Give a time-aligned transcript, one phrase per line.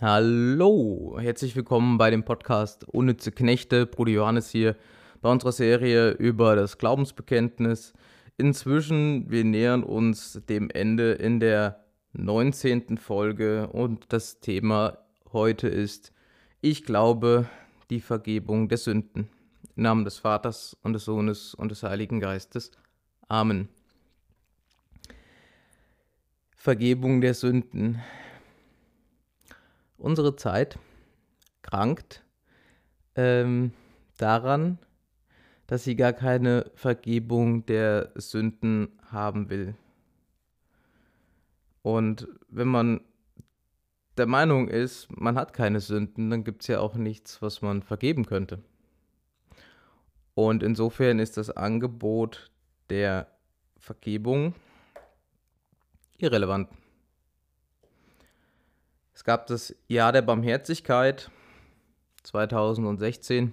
[0.00, 3.84] Hallo, herzlich willkommen bei dem Podcast Unnütze Knechte.
[3.84, 4.76] Bruder Johannes hier
[5.20, 7.94] bei unserer Serie über das Glaubensbekenntnis.
[8.36, 12.96] Inzwischen, wir nähern uns dem Ende in der 19.
[12.98, 14.98] Folge und das Thema
[15.32, 16.12] heute ist,
[16.60, 17.46] ich glaube,
[17.90, 19.28] die Vergebung der Sünden.
[19.74, 22.70] Im Namen des Vaters und des Sohnes und des Heiligen Geistes.
[23.26, 23.68] Amen.
[26.54, 28.00] Vergebung der Sünden.
[29.98, 30.78] Unsere Zeit
[31.62, 32.24] krankt
[33.16, 33.72] ähm,
[34.16, 34.78] daran,
[35.66, 39.74] dass sie gar keine Vergebung der Sünden haben will.
[41.82, 43.00] Und wenn man
[44.16, 47.82] der Meinung ist, man hat keine Sünden, dann gibt es ja auch nichts, was man
[47.82, 48.62] vergeben könnte.
[50.34, 52.50] Und insofern ist das Angebot
[52.90, 53.26] der
[53.78, 54.54] Vergebung
[56.18, 56.68] irrelevant.
[59.18, 61.28] Es gab das Jahr der Barmherzigkeit
[62.22, 63.52] 2016.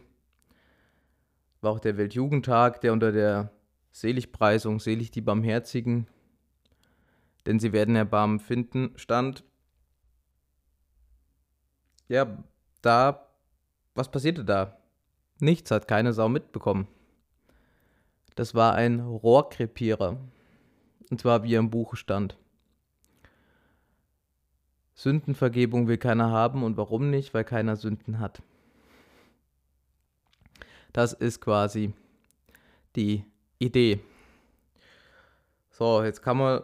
[1.60, 3.52] War auch der Weltjugendtag, der unter der
[3.92, 6.06] Seligpreisung Selig die Barmherzigen,
[7.48, 9.44] denn sie werden Erbarmen finden, stand.
[12.10, 12.44] Ja,
[12.84, 13.28] da,
[13.96, 14.78] was passierte da?
[15.40, 16.88] Nichts hat keine Sau mitbekommen.
[18.36, 20.20] Das war ein Rohrkrepierer.
[21.10, 22.38] Und zwar wie er im Buche stand.
[24.96, 27.34] Sündenvergebung will keiner haben und warum nicht?
[27.34, 28.42] Weil keiner Sünden hat.
[30.94, 31.94] Das ist quasi
[32.96, 33.26] die
[33.60, 34.00] Idee.
[35.70, 36.62] So, jetzt kann man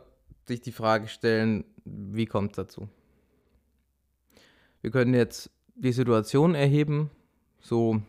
[0.47, 2.87] sich die Frage stellen, wie kommt es dazu?
[4.81, 7.11] Wir können jetzt die Situation erheben,
[7.59, 8.01] so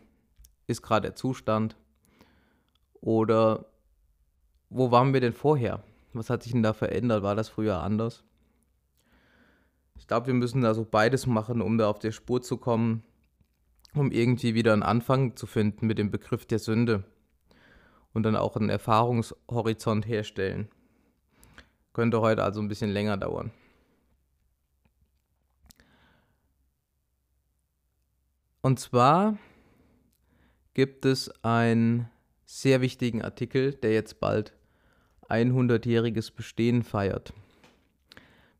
[0.67, 1.75] ist gerade der Zustand.
[3.01, 3.65] Oder
[4.69, 5.83] wo waren wir denn vorher?
[6.13, 7.21] Was hat sich denn da verändert?
[7.21, 8.23] War das früher anders?
[10.03, 13.03] Ich glaube, wir müssen da so beides machen, um da auf der Spur zu kommen,
[13.93, 17.05] um irgendwie wieder einen Anfang zu finden mit dem Begriff der Sünde
[18.11, 20.67] und dann auch einen Erfahrungshorizont herstellen.
[21.93, 23.51] Könnte heute also ein bisschen länger dauern.
[28.61, 29.37] Und zwar
[30.73, 32.09] gibt es einen
[32.43, 34.53] sehr wichtigen Artikel, der jetzt bald
[35.29, 37.33] 100-jähriges Bestehen feiert.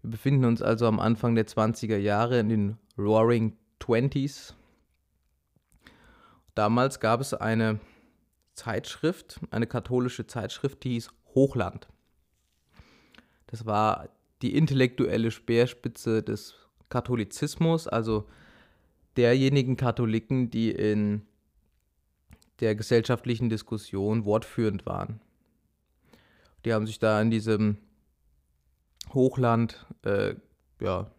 [0.03, 4.53] Wir befinden uns also am Anfang der 20er Jahre in den Roaring Twenties.
[6.55, 7.79] Damals gab es eine
[8.53, 11.87] Zeitschrift, eine katholische Zeitschrift, die hieß Hochland.
[13.47, 14.09] Das war
[14.41, 16.55] die intellektuelle Speerspitze des
[16.89, 18.27] Katholizismus, also
[19.15, 21.25] derjenigen Katholiken, die in
[22.59, 25.21] der gesellschaftlichen Diskussion wortführend waren.
[26.65, 27.77] Die haben sich da in diesem
[29.13, 30.35] Hochland äh,
[30.79, 31.11] ja,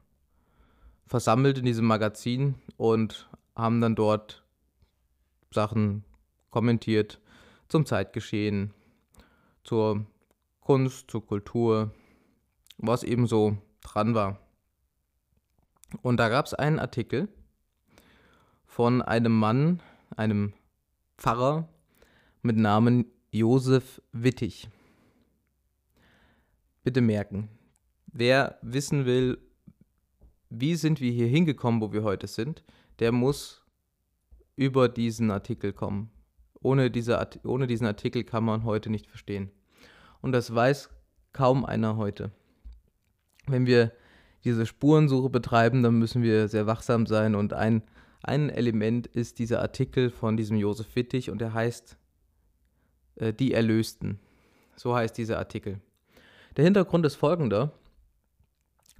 [1.07, 4.45] versammelt in diesem Magazin und haben dann dort
[5.51, 6.05] Sachen
[6.51, 7.21] kommentiert
[7.69, 8.73] zum Zeitgeschehen,
[9.63, 10.07] zur
[10.61, 11.93] Kunst, zur Kultur,
[12.79, 14.41] was eben so dran war.
[16.03, 17.29] Und da gab es einen Artikel
[18.65, 19.81] von einem Mann,
[20.17, 20.53] einem
[21.17, 21.69] Pfarrer
[22.43, 24.69] mit Namen Josef Wittig.
[26.83, 27.49] Bitte merken,
[28.15, 29.39] wer wissen will,
[30.49, 32.65] wie sind wir hier hingekommen, wo wir heute sind,
[33.01, 33.63] der muss
[34.57, 36.11] über diesen Artikel kommen.
[36.63, 39.51] Ohne, diese, ohne diesen Artikel kann man heute nicht verstehen.
[40.23, 40.89] Und das weiß
[41.33, 42.31] kaum einer heute.
[43.47, 43.93] Wenn wir
[44.45, 47.35] diese Spurensuche betreiben, dann müssen wir sehr wachsam sein.
[47.35, 47.83] Und ein,
[48.23, 51.99] ein Element ist dieser Artikel von diesem Josef Wittig und der heißt
[53.17, 54.21] äh, Die Erlösten.
[54.77, 55.81] So heißt dieser Artikel.
[56.57, 57.73] Der Hintergrund ist folgender.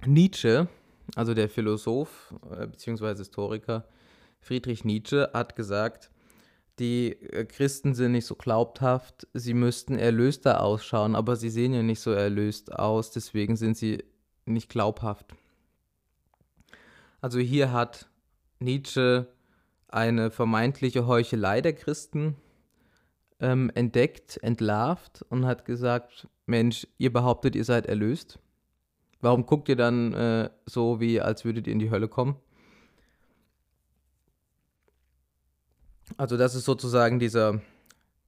[0.05, 0.67] Nietzsche,
[1.15, 3.15] also der Philosoph äh, bzw.
[3.17, 3.85] Historiker
[4.39, 6.11] Friedrich Nietzsche, hat gesagt,
[6.79, 11.81] die äh, Christen sind nicht so glaubhaft, sie müssten erlöster ausschauen, aber sie sehen ja
[11.81, 14.03] nicht so erlöst aus, deswegen sind sie
[14.45, 15.33] nicht glaubhaft.
[17.21, 18.07] Also hier hat
[18.59, 19.27] Nietzsche
[19.87, 22.35] eine vermeintliche Heuchelei der Christen
[23.39, 28.39] ähm, entdeckt, entlarvt und hat gesagt, Mensch, ihr behauptet, ihr seid erlöst.
[29.25, 32.35] Warum guckt ihr dann äh, so, wie als würdet ihr in die Hölle kommen?
[36.15, 37.59] Also das ist sozusagen dieser,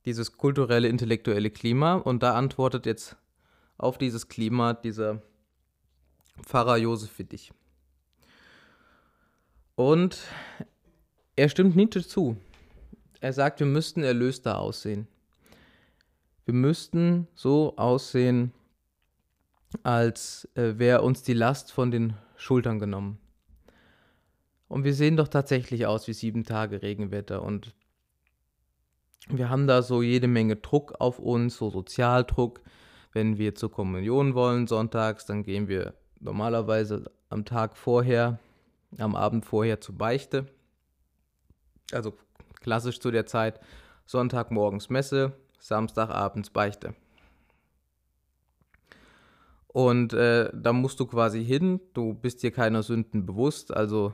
[0.06, 3.16] dieses kulturelle, intellektuelle Klima und da antwortet jetzt
[3.78, 5.22] auf dieses Klima dieser
[6.42, 7.52] Pfarrer Josef Wittig.
[9.76, 10.18] Und
[11.36, 12.38] er stimmt Nietzsche zu.
[13.20, 15.08] Er sagt, wir müssten erlöster aussehen.
[16.46, 18.52] Wir müssten so aussehen,
[19.84, 23.20] als äh, wäre uns die Last von den Schultern genommen.
[24.68, 27.42] Und wir sehen doch tatsächlich aus wie sieben Tage Regenwetter.
[27.42, 27.74] Und
[29.30, 32.62] wir haben da so jede Menge Druck auf uns, so Sozialdruck.
[33.14, 38.40] Wenn wir zur Kommunion wollen sonntags, dann gehen wir normalerweise am Tag vorher,
[38.98, 40.48] am Abend vorher zur Beichte.
[41.92, 42.14] Also
[42.62, 43.60] klassisch zu der Zeit
[44.06, 46.96] Sonntagmorgens Messe, Samstagabends Beichte.
[49.68, 54.14] Und äh, da musst du quasi hin, du bist dir keiner Sünden bewusst, also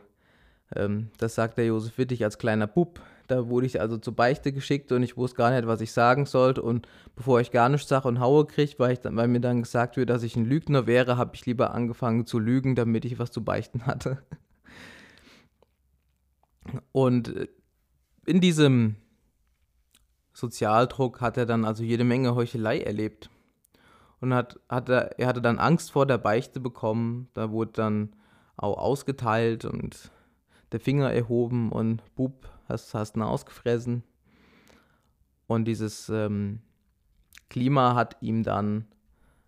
[0.75, 3.01] ähm, das sagt der Josef Wittig als kleiner Bub.
[3.27, 6.25] Da wurde ich also zur Beichte geschickt und ich wusste gar nicht, was ich sagen
[6.25, 6.61] sollte.
[6.61, 10.09] Und bevor ich gar nichts sage und haue kriege, weil, weil mir dann gesagt wird,
[10.09, 13.43] dass ich ein Lügner wäre, habe ich lieber angefangen zu lügen, damit ich was zu
[13.43, 14.21] beichten hatte.
[16.91, 17.47] Und äh,
[18.25, 18.95] in diesem
[20.33, 23.29] Sozialdruck hat er dann also jede Menge Heuchelei erlebt.
[24.23, 27.27] Und hat, hat er, er hatte dann Angst vor der Beichte bekommen.
[27.33, 28.15] Da wurde dann
[28.55, 30.11] auch ausgeteilt und
[30.71, 34.01] der Finger erhoben und Bub, hast, hast ihn ausgefressen.
[35.45, 36.61] Und dieses ähm,
[37.49, 38.85] Klima hat ihm dann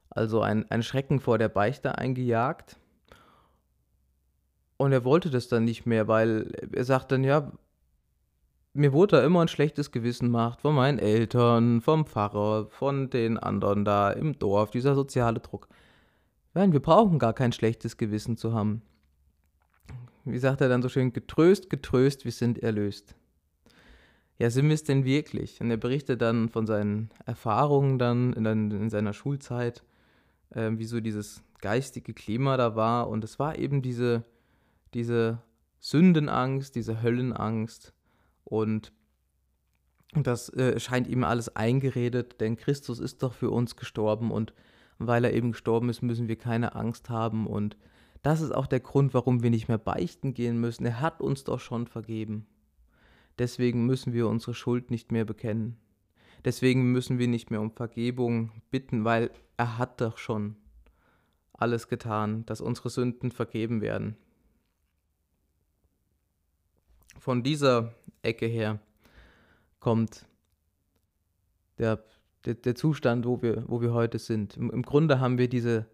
[0.10, 2.78] also ein, ein Schrecken vor der Beichte eingejagt.
[4.76, 7.50] Und er wollte das dann nicht mehr, weil er sagt dann, ja,
[8.76, 13.38] mir wurde da immer ein schlechtes Gewissen gemacht von meinen Eltern, vom Pfarrer, von den
[13.38, 15.68] anderen da im Dorf, dieser soziale Druck.
[16.54, 18.82] Nein, wir brauchen gar kein schlechtes Gewissen zu haben
[20.26, 23.16] wie sagt er dann so schön, getröst, getröst, wir sind erlöst.
[24.38, 25.62] Ja, sind wir es denn wirklich?
[25.62, 29.84] Und er berichtet dann von seinen Erfahrungen dann in, in seiner Schulzeit,
[30.50, 33.08] äh, wie so dieses geistige Klima da war.
[33.08, 34.26] Und es war eben diese,
[34.94, 35.42] diese
[35.80, 37.94] Sündenangst, diese Höllenangst.
[38.46, 38.94] Und
[40.14, 44.54] das äh, scheint ihm alles eingeredet, denn Christus ist doch für uns gestorben und
[44.98, 47.76] weil er eben gestorben ist, müssen wir keine Angst haben und
[48.22, 50.86] das ist auch der Grund, warum wir nicht mehr beichten gehen müssen.
[50.86, 52.48] Er hat uns doch schon vergeben.
[53.38, 55.78] Deswegen müssen wir unsere Schuld nicht mehr bekennen.
[56.44, 60.56] Deswegen müssen wir nicht mehr um Vergebung bitten, weil er hat doch schon
[61.54, 64.16] alles getan, dass unsere Sünden vergeben werden.
[67.20, 68.80] Von dieser Ecke her
[69.80, 70.26] kommt
[71.78, 72.04] der,
[72.46, 74.58] der, der Zustand, wo wir, wo wir heute sind.
[74.58, 75.86] Im, Im Grunde haben wir diese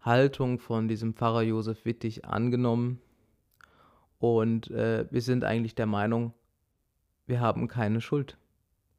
[0.00, 3.00] Haltung von diesem Pfarrer Josef Wittig angenommen.
[4.18, 6.34] Und äh, wir sind eigentlich der Meinung,
[7.26, 8.36] wir haben keine Schuld.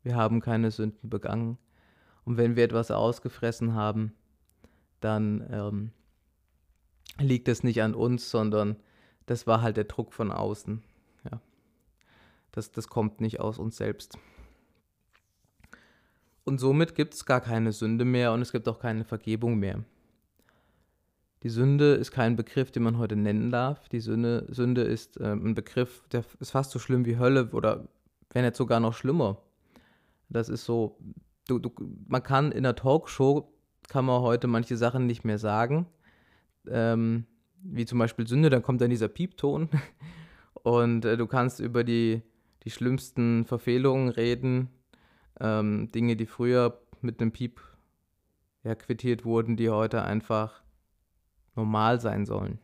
[0.03, 1.57] Wir haben keine Sünden begangen.
[2.23, 4.13] Und wenn wir etwas ausgefressen haben,
[4.99, 5.91] dann ähm,
[7.19, 8.77] liegt es nicht an uns, sondern
[9.25, 10.81] das war halt der Druck von außen.
[12.51, 14.17] Das, das kommt nicht aus uns selbst.
[16.43, 19.83] Und somit gibt es gar keine Sünde mehr und es gibt auch keine Vergebung mehr.
[21.43, 23.89] Die Sünde ist kein Begriff, den man heute nennen darf.
[23.89, 27.87] Die Sünde, Sünde ist äh, ein Begriff, der ist fast so schlimm wie Hölle oder
[28.31, 29.41] wenn nicht sogar noch schlimmer.
[30.29, 30.97] Das ist so,
[31.47, 31.71] du, du,
[32.07, 33.51] man kann in der Talkshow,
[33.89, 35.87] kann man heute manche Sachen nicht mehr sagen.
[36.67, 37.25] Ähm,
[37.63, 39.69] wie zum Beispiel Sünde, dann kommt dann dieser Piepton
[40.53, 42.21] und äh, du kannst über die,
[42.63, 44.69] die schlimmsten Verfehlungen reden,
[45.39, 47.61] ähm, Dinge, die früher mit einem Piep
[48.63, 50.61] ja, quittiert wurden, die heute einfach
[51.55, 52.59] normal sein sollen.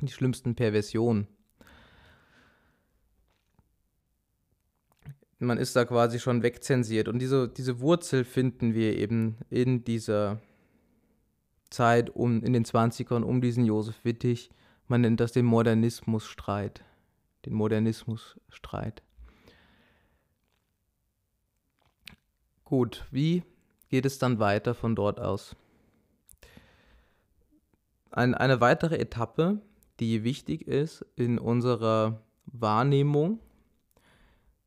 [0.00, 1.28] Die schlimmsten Perversionen.
[5.38, 7.08] Man ist da quasi schon wegzensiert.
[7.08, 10.40] Und diese, diese Wurzel finden wir eben in dieser
[11.70, 14.50] Zeit um, in den 20ern um diesen Josef Wittig.
[14.86, 16.84] Man nennt das den Modernismusstreit.
[17.44, 19.02] Den Modernismusstreit.
[22.64, 23.42] Gut, wie
[23.88, 25.54] geht es dann weiter von dort aus?
[28.10, 29.60] Ein, eine weitere Etappe,
[30.00, 33.40] die wichtig ist in unserer Wahrnehmung,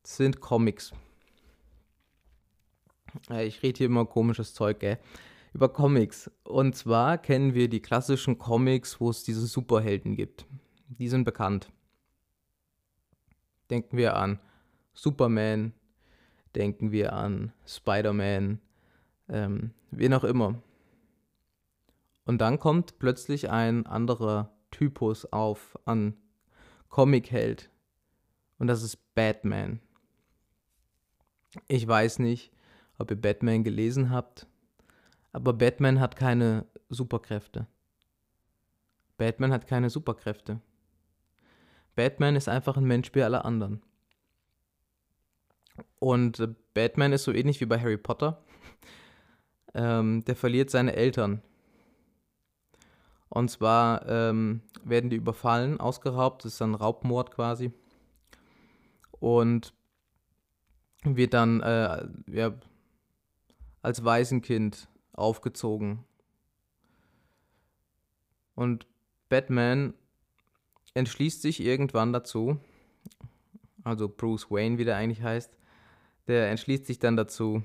[0.02, 0.92] sind Comics.
[3.30, 4.98] Ich rede hier immer komisches Zeug, gell?
[5.52, 6.30] Über Comics.
[6.44, 10.44] Und zwar kennen wir die klassischen Comics, wo es diese Superhelden gibt.
[10.88, 11.72] Die sind bekannt.
[13.70, 14.38] Denken wir an
[14.94, 15.72] Superman,
[16.54, 18.60] denken wir an Spider-Man,
[19.28, 20.62] ähm, wen auch immer.
[22.24, 26.16] Und dann kommt plötzlich ein anderer Typus auf an
[26.88, 27.70] Comic-Held.
[28.58, 29.80] Und das ist Batman.
[31.68, 32.52] Ich weiß nicht,
[32.98, 34.46] ob ihr Batman gelesen habt,
[35.32, 37.66] aber Batman hat keine Superkräfte.
[39.16, 40.60] Batman hat keine Superkräfte.
[41.96, 43.82] Batman ist einfach ein Mensch wie alle anderen.
[45.98, 48.42] Und Batman ist so ähnlich wie bei Harry Potter.
[49.74, 51.42] ähm, der verliert seine Eltern
[53.28, 57.72] Und zwar ähm, werden die überfallen, ausgeraubt, das ist dann Raubmord quasi.
[59.10, 59.72] Und
[61.02, 62.54] wird dann äh, ja,
[63.80, 66.04] als Waisenkind aufgezogen.
[68.54, 68.86] Und
[69.28, 69.94] Batman
[70.96, 72.58] entschließt sich irgendwann dazu,
[73.84, 75.56] also Bruce Wayne, wie der eigentlich heißt,
[76.26, 77.62] der entschließt sich dann dazu,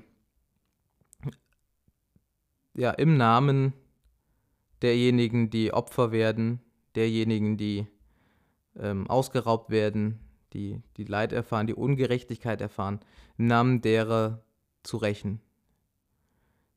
[2.74, 3.72] ja, im Namen
[4.82, 6.60] derjenigen, die Opfer werden,
[6.94, 7.86] derjenigen, die
[8.76, 10.20] ähm, ausgeraubt werden,
[10.52, 13.00] die, die Leid erfahren, die Ungerechtigkeit erfahren,
[13.38, 14.44] im Namen derer
[14.82, 15.40] zu rächen.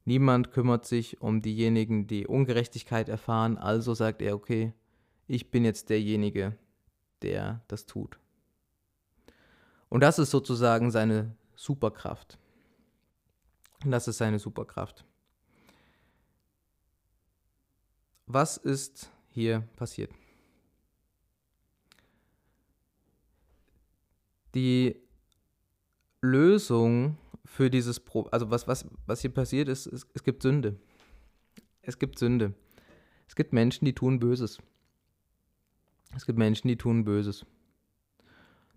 [0.05, 4.73] Niemand kümmert sich um diejenigen, die Ungerechtigkeit erfahren, also sagt er, okay,
[5.27, 6.57] ich bin jetzt derjenige,
[7.21, 8.19] der das tut.
[9.89, 12.37] Und das ist sozusagen seine Superkraft.
[13.83, 15.05] Und das ist seine Superkraft.
[18.27, 20.11] Was ist hier passiert?
[24.55, 24.95] Die
[26.21, 30.79] Lösung für dieses Problem, also was, was, was hier passiert ist, es, es gibt Sünde.
[31.81, 32.53] Es gibt Sünde.
[33.27, 34.57] Es gibt Menschen, die tun Böses.
[36.15, 37.45] Es gibt Menschen, die tun Böses.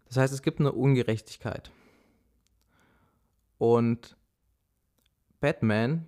[0.07, 1.71] Das heißt, es gibt eine Ungerechtigkeit.
[3.59, 4.16] Und
[5.40, 6.07] Batman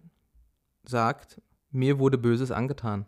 [0.85, 3.07] sagt, mir wurde Böses angetan.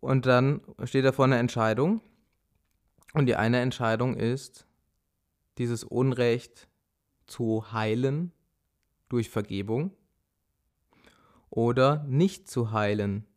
[0.00, 2.00] Und dann steht er vor einer Entscheidung.
[3.14, 4.66] Und die eine Entscheidung ist,
[5.58, 6.68] dieses Unrecht
[7.26, 8.32] zu heilen
[9.08, 9.92] durch Vergebung
[11.50, 13.27] oder nicht zu heilen.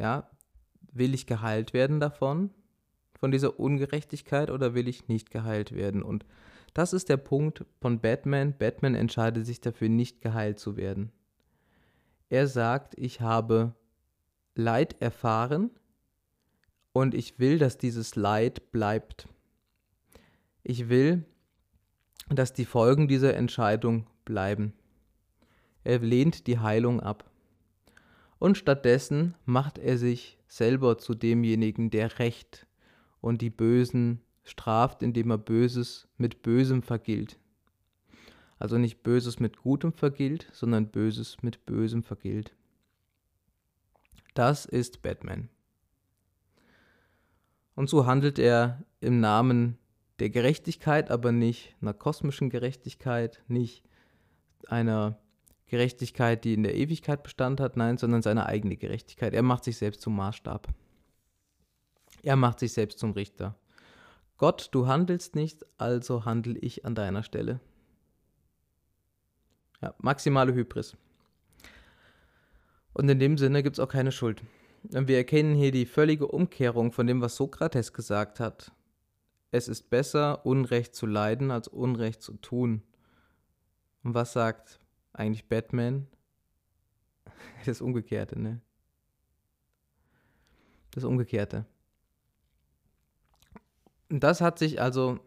[0.00, 0.30] Ja,
[0.92, 2.48] will ich geheilt werden davon,
[3.18, 6.02] von dieser Ungerechtigkeit oder will ich nicht geheilt werden?
[6.02, 6.24] Und
[6.72, 8.56] das ist der Punkt von Batman.
[8.56, 11.12] Batman entscheidet sich dafür, nicht geheilt zu werden.
[12.30, 13.74] Er sagt, ich habe
[14.54, 15.70] Leid erfahren
[16.94, 19.28] und ich will, dass dieses Leid bleibt.
[20.62, 21.26] Ich will,
[22.30, 24.72] dass die Folgen dieser Entscheidung bleiben.
[25.84, 27.29] Er lehnt die Heilung ab.
[28.40, 32.66] Und stattdessen macht er sich selber zu demjenigen, der Recht
[33.20, 37.38] und die Bösen straft, indem er Böses mit Bösem vergilt.
[38.58, 42.54] Also nicht Böses mit Gutem vergilt, sondern Böses mit Bösem vergilt.
[44.32, 45.50] Das ist Batman.
[47.74, 49.76] Und so handelt er im Namen
[50.18, 53.84] der Gerechtigkeit, aber nicht einer kosmischen Gerechtigkeit, nicht
[54.66, 55.18] einer
[55.70, 59.32] Gerechtigkeit, die in der Ewigkeit Bestand hat, nein, sondern seine eigene Gerechtigkeit.
[59.32, 60.66] Er macht sich selbst zum Maßstab.
[62.22, 63.56] Er macht sich selbst zum Richter.
[64.36, 67.60] Gott, du handelst nicht, also handle ich an deiner Stelle.
[69.80, 70.96] Ja, maximale Hybris.
[72.92, 74.42] Und in dem Sinne gibt es auch keine Schuld.
[74.92, 78.72] Und wir erkennen hier die völlige Umkehrung von dem, was Sokrates gesagt hat.
[79.52, 82.82] Es ist besser, Unrecht zu leiden, als Unrecht zu tun.
[84.02, 84.80] Und was sagt
[85.12, 86.06] eigentlich Batman?
[87.66, 88.60] Das Umgekehrte, ne?
[90.92, 91.66] Das Umgekehrte.
[94.08, 95.20] Das hat sich also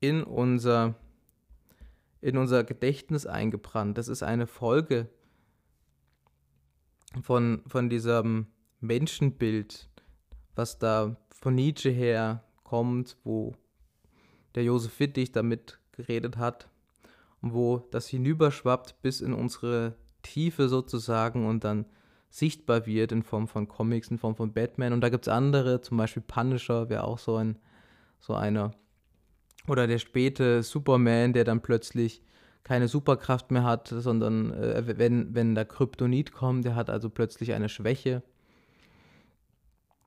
[0.00, 0.96] in unser,
[2.20, 3.96] in unser Gedächtnis eingebrannt.
[3.96, 5.08] Das ist eine Folge
[7.22, 8.48] von, von diesem
[8.80, 9.88] Menschenbild,
[10.54, 13.54] was da von Nietzsche her kommt, wo
[14.54, 16.71] der Josef Wittig damit geredet hat
[17.42, 21.86] wo das hinüberschwappt bis in unsere Tiefe sozusagen und dann
[22.30, 24.92] sichtbar wird in Form von Comics, in Form von Batman.
[24.92, 27.58] Und da gibt es andere, zum Beispiel Punisher wäre auch so ein
[28.22, 28.72] so einer.
[29.68, 32.22] Oder der späte Superman, der dann plötzlich
[32.64, 37.52] keine Superkraft mehr hat, sondern äh, wenn, wenn der Kryptonit kommt, der hat also plötzlich
[37.52, 38.22] eine Schwäche.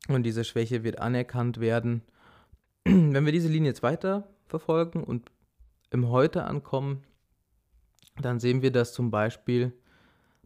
[0.07, 2.01] Und diese Schwäche wird anerkannt werden.
[2.85, 5.31] wenn wir diese Linie jetzt weiter verfolgen und
[5.91, 7.03] im Heute ankommen,
[8.21, 9.73] dann sehen wir das zum Beispiel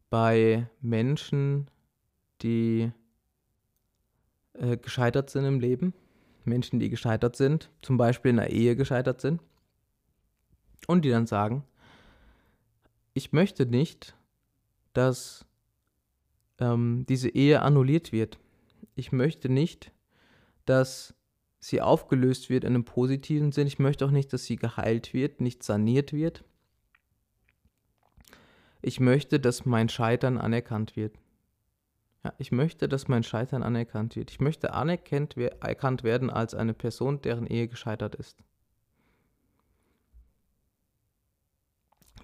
[0.10, 1.70] bei Menschen,
[2.42, 2.92] die
[4.54, 5.94] äh, gescheitert sind im Leben,
[6.46, 9.42] Menschen, die gescheitert sind, zum Beispiel in der Ehe gescheitert sind,
[10.88, 11.64] und die dann sagen,
[13.14, 14.16] ich möchte nicht,
[14.94, 15.46] dass
[16.60, 18.40] ähm, diese Ehe annulliert wird.
[18.96, 19.92] Ich möchte nicht,
[20.66, 21.14] dass
[21.60, 23.68] sie aufgelöst wird in einem positiven Sinn.
[23.68, 26.44] Ich möchte auch nicht, dass sie geheilt wird, nicht saniert wird.
[28.82, 31.18] Ich möchte, dass mein Scheitern anerkannt wird.
[32.24, 34.32] Ja, ich möchte, dass mein Scheitern anerkannt wird.
[34.32, 38.44] Ich möchte anerkannt erkannt werden als eine Person, deren Ehe gescheitert ist.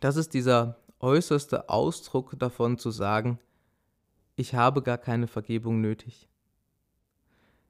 [0.02, 3.40] Das ist dieser äußerste Ausdruck davon zu sagen,
[4.36, 6.30] ich habe gar keine Vergebung nötig.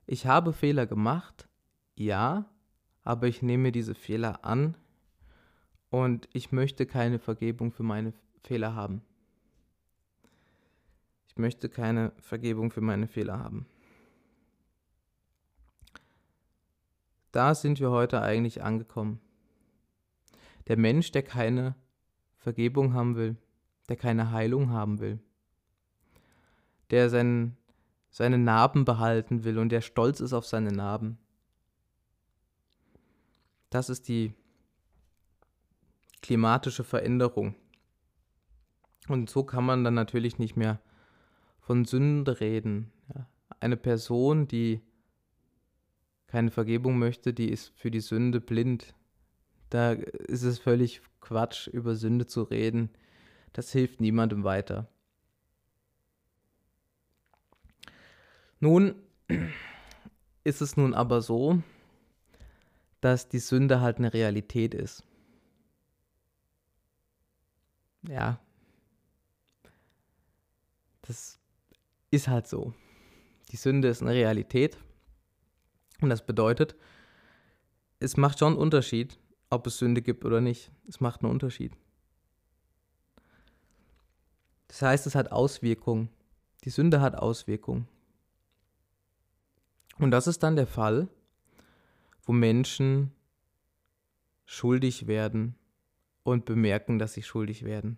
[0.07, 1.47] Ich habe Fehler gemacht,
[1.95, 2.45] ja,
[3.03, 4.75] aber ich nehme diese Fehler an
[5.89, 8.13] und ich möchte keine Vergebung für meine
[8.45, 9.01] Fehler haben.
[11.27, 13.65] Ich möchte keine Vergebung für meine Fehler haben.
[17.31, 19.19] Da sind wir heute eigentlich angekommen.
[20.67, 21.75] Der Mensch, der keine
[22.37, 23.35] Vergebung haben will,
[23.89, 25.19] der keine Heilung haben will,
[26.91, 27.57] der sein,
[28.09, 31.17] seine Narben behalten will und der stolz ist auf seine Narben.
[33.69, 34.33] Das ist die
[36.21, 37.55] klimatische Veränderung.
[39.07, 40.79] Und so kann man dann natürlich nicht mehr
[41.59, 42.91] von Sünde reden.
[43.13, 43.27] Ja.
[43.59, 44.81] Eine Person, die
[46.27, 48.93] keine Vergebung möchte, die ist für die Sünde blind.
[49.69, 52.89] Da ist es völlig Quatsch, über Sünde zu reden.
[53.53, 54.89] Das hilft niemandem weiter.
[58.59, 58.95] Nun
[60.43, 61.61] ist es nun aber so,
[63.01, 65.03] dass die Sünde halt eine Realität ist.
[68.07, 68.39] Ja.
[71.07, 71.39] Das
[72.11, 72.73] ist halt so.
[73.51, 74.77] Die Sünde ist eine Realität.
[76.01, 76.75] Und das bedeutet,
[77.99, 79.19] es macht schon einen Unterschied,
[79.49, 80.71] ob es Sünde gibt oder nicht.
[80.87, 81.73] Es macht einen Unterschied.
[84.67, 86.09] Das heißt, es hat Auswirkungen.
[86.63, 87.87] Die Sünde hat Auswirkungen.
[89.97, 91.07] Und das ist dann der Fall,
[92.23, 93.11] wo Menschen
[94.45, 95.55] schuldig werden
[96.23, 97.97] und bemerken, dass sie schuldig werden.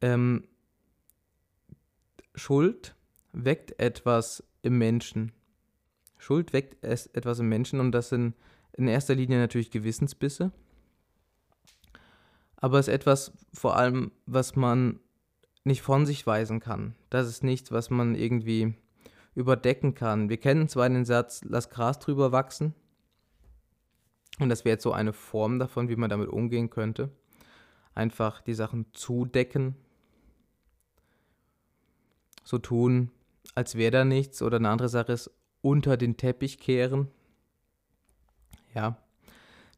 [0.00, 0.46] Ähm,
[2.34, 2.94] Schuld
[3.32, 5.32] weckt etwas im Menschen.
[6.18, 8.34] Schuld weckt etwas im Menschen und das sind
[8.72, 10.52] in erster Linie natürlich Gewissensbisse.
[12.56, 15.00] Aber es ist etwas vor allem, was man
[15.64, 16.94] nicht von sich weisen kann.
[17.10, 18.74] Das ist nichts, was man irgendwie
[19.34, 20.28] überdecken kann.
[20.28, 22.74] Wir kennen zwar den Satz, lass Gras drüber wachsen.
[24.40, 27.10] Und das wäre jetzt so eine Form davon, wie man damit umgehen könnte.
[27.94, 29.76] Einfach die Sachen zudecken,
[32.48, 33.10] so tun,
[33.54, 34.40] als wäre da nichts.
[34.40, 35.30] Oder eine andere Sache ist,
[35.60, 37.08] unter den Teppich kehren.
[38.74, 38.96] Ja,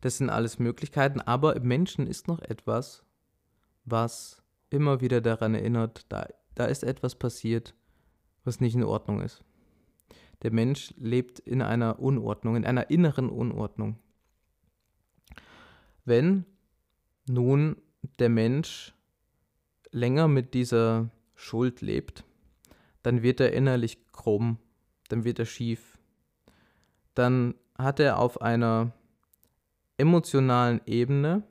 [0.02, 1.20] das sind alles Möglichkeiten.
[1.20, 3.02] Aber im Menschen ist noch etwas,
[3.84, 7.74] was immer wieder daran erinnert, da, da ist etwas passiert,
[8.44, 9.42] was nicht in Ordnung ist.
[10.42, 13.98] Der Mensch lebt in einer Unordnung, in einer inneren Unordnung.
[16.04, 16.44] Wenn
[17.26, 17.82] nun
[18.20, 18.94] der Mensch
[19.90, 22.24] länger mit dieser Schuld lebt,
[23.02, 24.58] dann wird er innerlich krumm,
[25.08, 25.98] dann wird er schief.
[27.14, 28.92] Dann hat er auf einer
[29.96, 31.42] emotionalen Ebene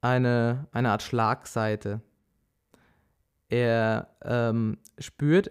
[0.00, 2.00] eine, eine Art Schlagseite.
[3.48, 5.50] Er ähm, spürt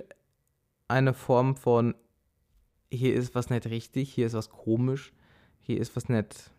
[0.88, 1.96] eine Form von,
[2.92, 5.14] hier ist was nicht richtig, hier ist was komisch,
[5.62, 6.52] hier ist was nicht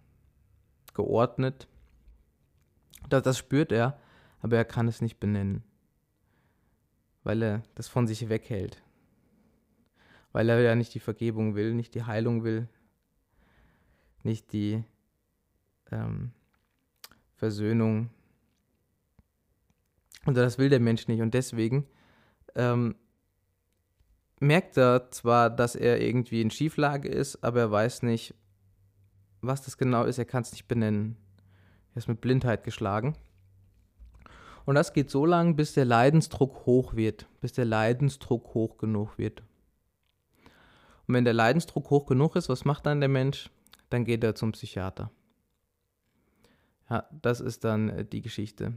[0.95, 1.69] geordnet.
[3.09, 3.99] Das, das spürt er,
[4.41, 5.63] aber er kann es nicht benennen
[7.25, 8.83] weil er das von sich weghält.
[10.33, 12.69] Weil er ja nicht die Vergebung will, nicht die Heilung will,
[14.23, 14.85] nicht die
[15.91, 16.33] ähm,
[17.37, 18.11] Versöhnung.
[20.27, 21.21] Und das will der Mensch nicht.
[21.21, 21.87] Und deswegen
[22.55, 22.95] ähm,
[24.41, 28.35] merkt er zwar, dass er irgendwie in Schieflage ist, aber er weiß nicht,
[29.41, 30.19] was das genau ist.
[30.19, 31.17] Er kann es nicht benennen.
[31.95, 33.17] Er ist mit Blindheit geschlagen.
[34.65, 39.19] Und das geht so lange, bis der Leidensdruck hoch wird, bis der Leidensdruck hoch genug
[39.19, 39.43] wird.
[41.07, 43.51] Und wenn der Leidensdruck hoch genug ist, was macht dann der Mensch?
[43.91, 45.11] Dann geht er zum Psychiater.
[46.89, 48.73] Ja, das ist dann äh, die Geschichte.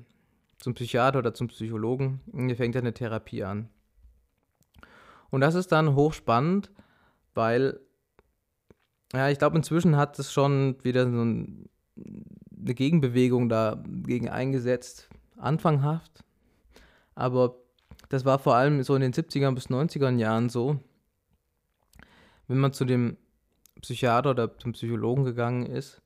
[0.60, 2.22] Zum Psychiater oder zum Psychologen.
[2.32, 3.70] Und hier fängt eine Therapie an.
[5.30, 6.72] Und das ist dann hochspannend,
[7.34, 7.80] weil,
[9.14, 16.24] ja, ich glaube, inzwischen hat es schon wieder so ein, eine Gegenbewegung dagegen eingesetzt anfanghaft,
[17.16, 17.56] aber
[18.10, 20.80] das war vor allem so in den 70er bis 90er Jahren so,
[22.48, 23.18] wenn man zu dem
[23.82, 26.02] Psychiater oder zum Psychologen gegangen ist,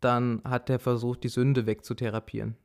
[0.00, 2.56] dann hat er versucht, die Sünde wegzutherapieren.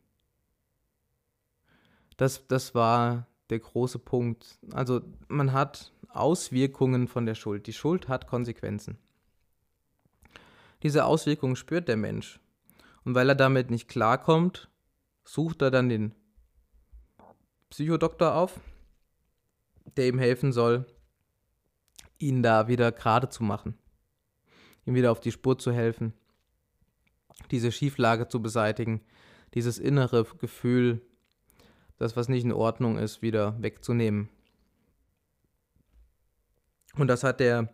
[2.17, 4.58] Das, das war der große Punkt.
[4.71, 7.67] Also man hat Auswirkungen von der Schuld.
[7.67, 8.97] Die Schuld hat Konsequenzen.
[10.81, 12.39] Diese Auswirkungen spürt der Mensch.
[13.03, 14.69] Und weil er damit nicht klarkommt,
[15.25, 16.13] sucht er dann den
[17.69, 18.59] Psychodoktor auf,
[19.97, 20.85] der ihm helfen soll,
[22.17, 23.77] ihn da wieder gerade zu machen,
[24.85, 26.13] ihm wieder auf die Spur zu helfen,
[27.51, 29.01] diese Schieflage zu beseitigen,
[29.53, 31.01] dieses innere Gefühl
[31.97, 34.29] das, was nicht in Ordnung ist, wieder wegzunehmen.
[36.97, 37.73] Und das hat der,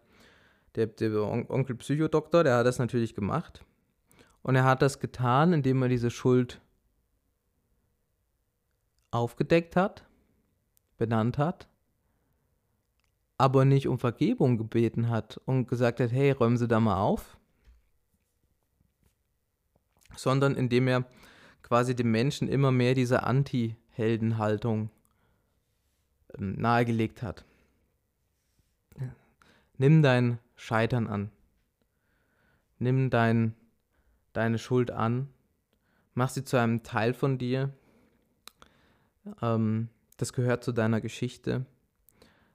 [0.76, 3.66] der, der Onkel Psychodoktor, der hat das natürlich gemacht.
[4.44, 6.62] Und er hat das getan, indem er diese Schuld
[9.12, 10.06] aufgedeckt hat,
[10.98, 11.68] benannt hat,
[13.38, 17.38] aber nicht um Vergebung gebeten hat und gesagt hat, hey, räumen Sie da mal auf,
[20.16, 21.06] sondern indem er
[21.64, 24.90] quasi dem Menschen immer mehr diese Anti-Heldenhaltung
[26.38, 27.46] ähm, nahegelegt hat.
[29.78, 31.32] Nimm dein Scheitern an.
[32.78, 33.56] Nimm dein,
[34.34, 35.30] deine Schuld an.
[36.14, 37.74] Mach sie zu einem Teil von dir.
[39.42, 41.66] Ähm, das gehört zu deiner Geschichte.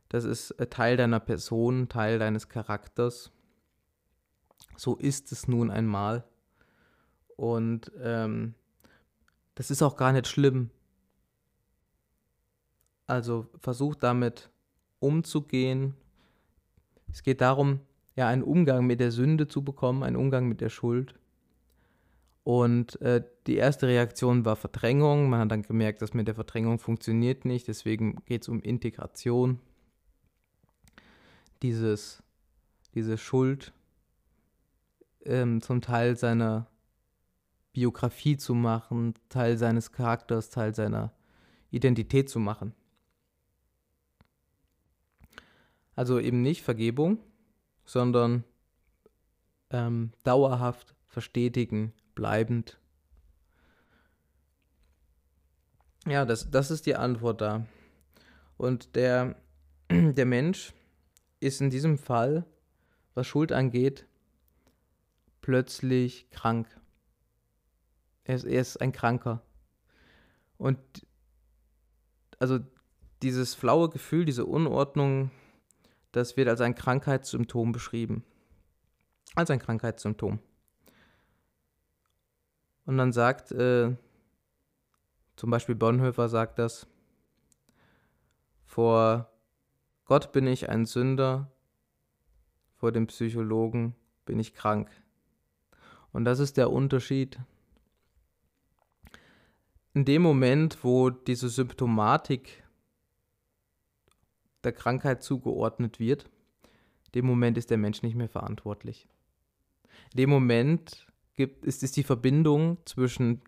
[0.08, 3.32] Das ist äh, Teil deiner Person, Teil deines Charakters.
[4.76, 6.24] So ist es nun einmal.
[7.36, 8.54] Und ähm,
[9.54, 10.70] das ist auch gar nicht schlimm.
[13.06, 14.50] Also versuch damit
[14.98, 15.94] umzugehen,
[17.12, 17.80] es geht darum,
[18.16, 21.14] ja, einen Umgang mit der Sünde zu bekommen, einen Umgang mit der Schuld.
[22.46, 25.28] Und äh, die erste Reaktion war Verdrängung.
[25.28, 27.66] Man hat dann gemerkt, dass mit der Verdrängung funktioniert nicht.
[27.66, 29.58] Deswegen geht es um Integration.
[31.60, 32.22] Dieses,
[32.94, 33.72] diese Schuld
[35.24, 36.68] ähm, zum Teil seiner
[37.72, 41.12] Biografie zu machen, Teil seines Charakters, Teil seiner
[41.72, 42.74] Identität zu machen.
[45.96, 47.18] Also eben nicht Vergebung,
[47.84, 48.44] sondern
[49.70, 52.80] ähm, dauerhaft verstetigen, bleibend.
[56.06, 57.66] Ja, das, das ist die Antwort da.
[58.56, 59.36] Und der,
[59.90, 60.74] der Mensch
[61.38, 62.44] ist in diesem Fall,
[63.14, 64.06] was Schuld angeht,
[65.40, 66.68] plötzlich krank.
[68.24, 69.42] Er ist, er ist ein Kranker.
[70.58, 70.78] Und
[72.38, 72.58] also
[73.22, 75.30] dieses flaue Gefühl, diese Unordnung,
[76.12, 78.24] das wird als ein Krankheitssymptom beschrieben.
[79.34, 80.40] Als ein Krankheitssymptom.
[82.86, 83.94] Und dann sagt, äh,
[85.34, 86.86] zum Beispiel Bonhoeffer sagt das,
[88.64, 89.30] vor
[90.04, 91.50] Gott bin ich ein Sünder,
[92.76, 93.94] vor dem Psychologen
[94.24, 94.88] bin ich krank.
[96.12, 97.40] Und das ist der Unterschied.
[99.92, 102.62] In dem Moment, wo diese Symptomatik
[104.62, 106.30] der Krankheit zugeordnet wird,
[107.14, 109.08] dem Moment ist der Mensch nicht mehr verantwortlich.
[110.12, 111.05] In dem Moment
[111.36, 113.42] gibt, ist es die Verbindung zwischen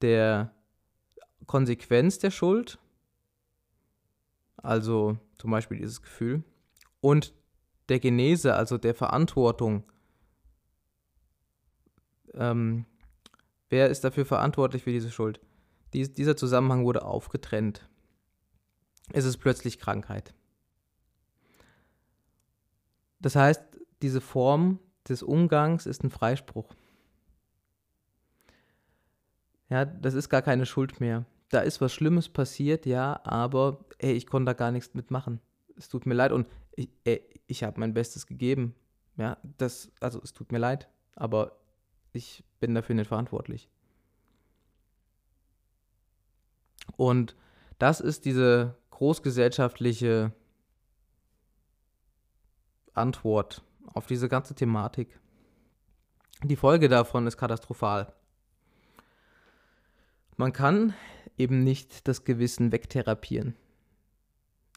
[0.00, 0.54] der
[1.46, 2.78] Konsequenz der Schuld,
[4.56, 6.42] also zum Beispiel dieses Gefühl,
[7.00, 7.34] und
[7.88, 9.84] der Genese, also der Verantwortung.
[12.34, 12.86] Ähm,
[13.68, 15.40] wer ist dafür verantwortlich für diese Schuld?
[15.92, 17.86] Dies, dieser Zusammenhang wurde aufgetrennt
[19.12, 20.34] ist es plötzlich Krankheit.
[23.20, 23.62] Das heißt,
[24.00, 26.74] diese Form des Umgangs ist ein Freispruch.
[29.72, 31.24] Ja, das ist gar keine Schuld mehr.
[31.48, 35.40] Da ist was Schlimmes passiert, ja, aber ey, ich konnte da gar nichts mitmachen.
[35.78, 36.90] Es tut mir leid und ich,
[37.46, 38.74] ich habe mein Bestes gegeben.
[39.16, 41.56] Ja, das, also es tut mir leid, aber
[42.12, 43.70] ich bin dafür nicht verantwortlich.
[46.98, 47.34] Und
[47.78, 50.32] das ist diese großgesellschaftliche
[52.92, 55.18] Antwort auf diese ganze Thematik.
[56.42, 58.12] Die Folge davon ist katastrophal.
[60.42, 60.92] Man kann
[61.38, 63.54] eben nicht das Gewissen wegtherapieren.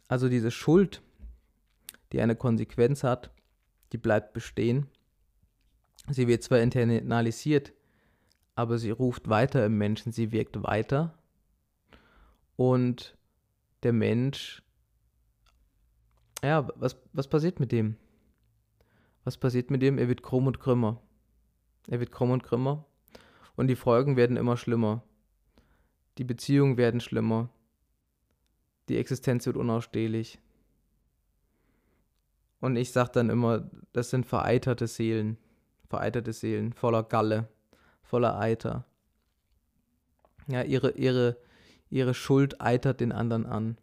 [0.07, 1.01] Also diese Schuld,
[2.11, 3.31] die eine Konsequenz hat,
[3.91, 4.85] die bleibt bestehen.
[6.07, 7.73] Sie wird zwar internalisiert,
[8.53, 11.17] aber sie ruft weiter im Menschen, sie wirkt weiter.
[12.57, 13.17] Und
[13.81, 14.61] der Mensch,
[16.43, 17.95] ja, was, was passiert mit dem?
[19.23, 19.97] Was passiert mit dem?
[19.97, 21.01] Er wird krumm und krümmer.
[21.87, 22.85] Er wird krumm und krümmer.
[23.55, 25.01] Und die Folgen werden immer schlimmer.
[26.17, 27.49] Die Beziehungen werden schlimmer.
[28.89, 30.39] Die Existenz wird unausstehlich.
[32.61, 35.37] Und ich sage dann immer, das sind vereiterte Seelen.
[35.89, 37.47] Vereiterte Seelen, voller Galle,
[38.01, 38.85] voller Eiter.
[40.47, 41.37] Ja, ihre, ihre,
[41.89, 43.77] ihre Schuld eitert den anderen an.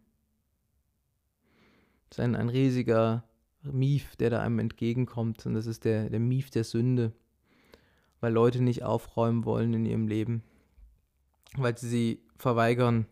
[2.09, 3.23] Das ist ein, ein riesiger
[3.61, 5.45] Mief, der da einem entgegenkommt.
[5.45, 7.13] Und das ist der, der Mief der Sünde.
[8.19, 10.43] Weil Leute nicht aufräumen wollen in ihrem Leben.
[11.55, 13.05] Weil sie sie verweigern,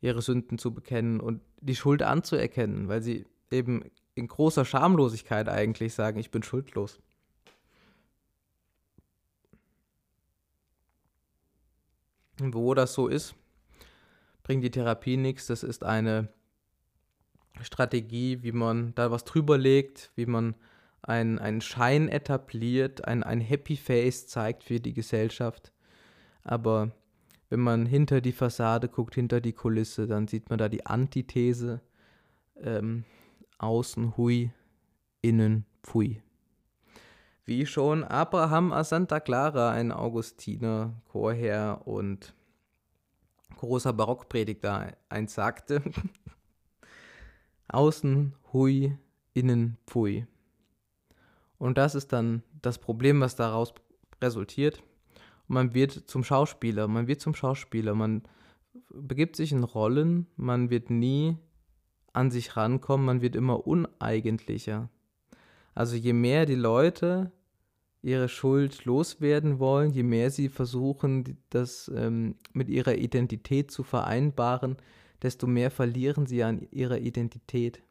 [0.00, 2.88] ihre Sünden zu bekennen und die Schuld anzuerkennen.
[2.88, 7.00] Weil sie eben in großer Schamlosigkeit eigentlich sagen, ich bin schuldlos.
[12.40, 13.34] Und wo das so ist,
[14.42, 15.46] bringt die Therapie nichts.
[15.46, 16.28] Das ist eine
[17.62, 20.54] Strategie, wie man da was drüber legt, wie man
[21.02, 25.72] einen, einen Schein etabliert, ein, ein Happy Face zeigt für die Gesellschaft.
[26.42, 26.92] Aber
[27.48, 31.80] wenn man hinter die Fassade guckt, hinter die Kulisse, dann sieht man da die Antithese.
[32.56, 33.04] Ähm,
[33.58, 34.50] außen hui,
[35.22, 36.22] innen pfui.
[37.44, 42.34] Wie schon Abraham a Santa Clara, ein Augustiner Chorherr und
[43.56, 45.82] großer Barockprediger, eins sagte:
[47.68, 48.98] Außen hui,
[49.32, 50.26] innen pfui.
[51.58, 53.72] Und das ist dann das Problem, was daraus
[54.20, 54.82] resultiert.
[55.48, 58.22] Man wird zum Schauspieler, man wird zum Schauspieler, man
[58.90, 61.36] begibt sich in Rollen, man wird nie
[62.12, 64.88] an sich rankommen, man wird immer uneigentlicher.
[65.74, 67.32] Also je mehr die Leute
[68.02, 74.76] ihre Schuld loswerden wollen, je mehr sie versuchen, das ähm, mit ihrer Identität zu vereinbaren,
[75.22, 77.82] desto mehr verlieren sie an ihrer Identität,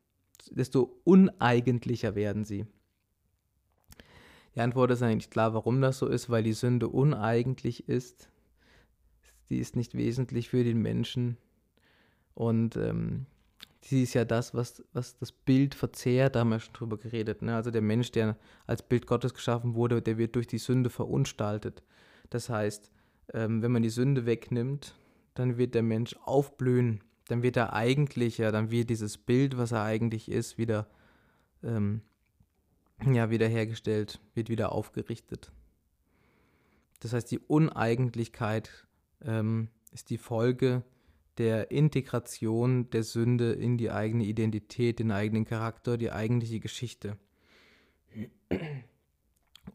[0.51, 2.65] desto uneigentlicher werden sie.
[4.55, 8.29] Die Antwort ist eigentlich klar, warum das so ist, weil die Sünde uneigentlich ist.
[9.47, 11.37] Sie ist nicht wesentlich für den Menschen.
[12.33, 13.25] Und ähm,
[13.81, 17.41] sie ist ja das, was, was das Bild verzehrt, da haben wir schon drüber geredet.
[17.41, 17.55] Ne?
[17.55, 21.83] Also der Mensch, der als Bild Gottes geschaffen wurde, der wird durch die Sünde verunstaltet.
[22.29, 22.91] Das heißt,
[23.33, 24.95] ähm, wenn man die Sünde wegnimmt,
[25.33, 29.71] dann wird der Mensch aufblühen, dann wird er eigentlich, ja, dann wird dieses Bild, was
[29.71, 30.87] er eigentlich ist, wieder
[31.63, 32.01] ähm,
[33.03, 35.51] ja, wiederhergestellt, wird wieder aufgerichtet.
[36.99, 38.87] Das heißt, die Uneigentlichkeit
[39.23, 40.83] ähm, ist die Folge
[41.37, 47.17] der Integration der Sünde in die eigene Identität, den eigenen Charakter, die eigentliche Geschichte.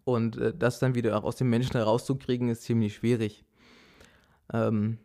[0.05, 3.45] Und äh, das dann wieder auch aus dem Menschen herauszukriegen, ist ziemlich schwierig.
[4.53, 4.99] Ähm,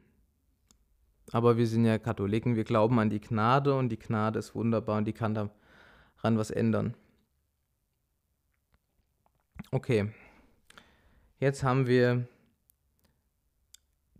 [1.31, 4.97] aber wir sind ja Katholiken, wir glauben an die Gnade und die Gnade ist wunderbar
[4.97, 6.95] und die kann daran was ändern.
[9.75, 10.09] Okay,
[11.37, 12.29] jetzt haben wir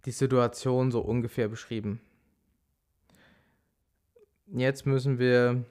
[0.03, 2.01] die Situation so ungefähr beschrieben.
[4.47, 5.63] Jetzt müssen wir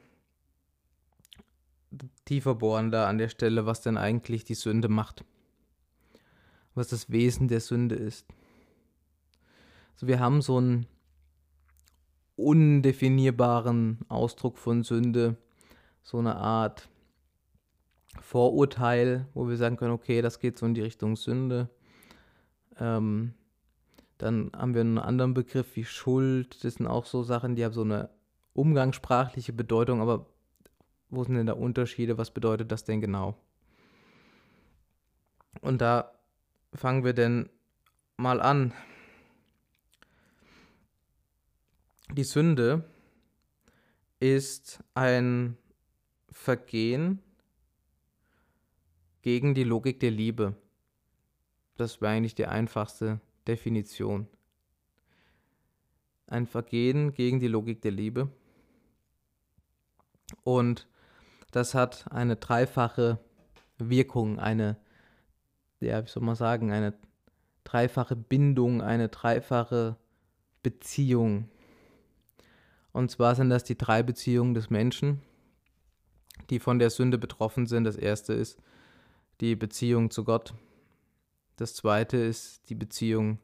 [2.24, 5.22] tiefer bohren da an der Stelle, was denn eigentlich die Sünde macht.
[6.74, 8.26] Was das Wesen der Sünde ist.
[9.92, 10.86] Also wir haben so einen
[12.36, 15.36] undefinierbaren Ausdruck von Sünde,
[16.02, 16.88] so eine Art
[18.20, 21.68] Vorurteil, wo wir sagen können, okay, das geht so in die Richtung Sünde.
[22.78, 23.34] Ähm,
[24.18, 26.64] dann haben wir einen anderen Begriff wie Schuld.
[26.64, 28.10] Das sind auch so Sachen, die haben so eine
[28.54, 30.26] umgangssprachliche Bedeutung, aber
[31.10, 32.18] wo sind denn da Unterschiede?
[32.18, 33.36] Was bedeutet das denn genau?
[35.60, 36.12] Und da
[36.72, 37.48] fangen wir denn
[38.16, 38.72] mal an.
[42.12, 42.84] Die Sünde
[44.20, 45.56] ist ein
[46.30, 47.20] Vergehen
[49.24, 50.54] gegen die Logik der Liebe.
[51.78, 54.28] Das wäre eigentlich die einfachste Definition.
[56.26, 58.28] Ein Vergehen gegen die Logik der Liebe.
[60.42, 60.86] Und
[61.52, 63.18] das hat eine dreifache
[63.78, 64.76] Wirkung, eine,
[65.80, 66.92] ja, wie soll man sagen, eine
[67.64, 69.96] dreifache Bindung, eine dreifache
[70.62, 71.48] Beziehung.
[72.92, 75.22] Und zwar sind das die drei Beziehungen des Menschen,
[76.50, 77.84] die von der Sünde betroffen sind.
[77.84, 78.60] Das erste ist
[79.40, 80.54] die Beziehung zu Gott.
[81.56, 83.38] Das zweite ist die Beziehung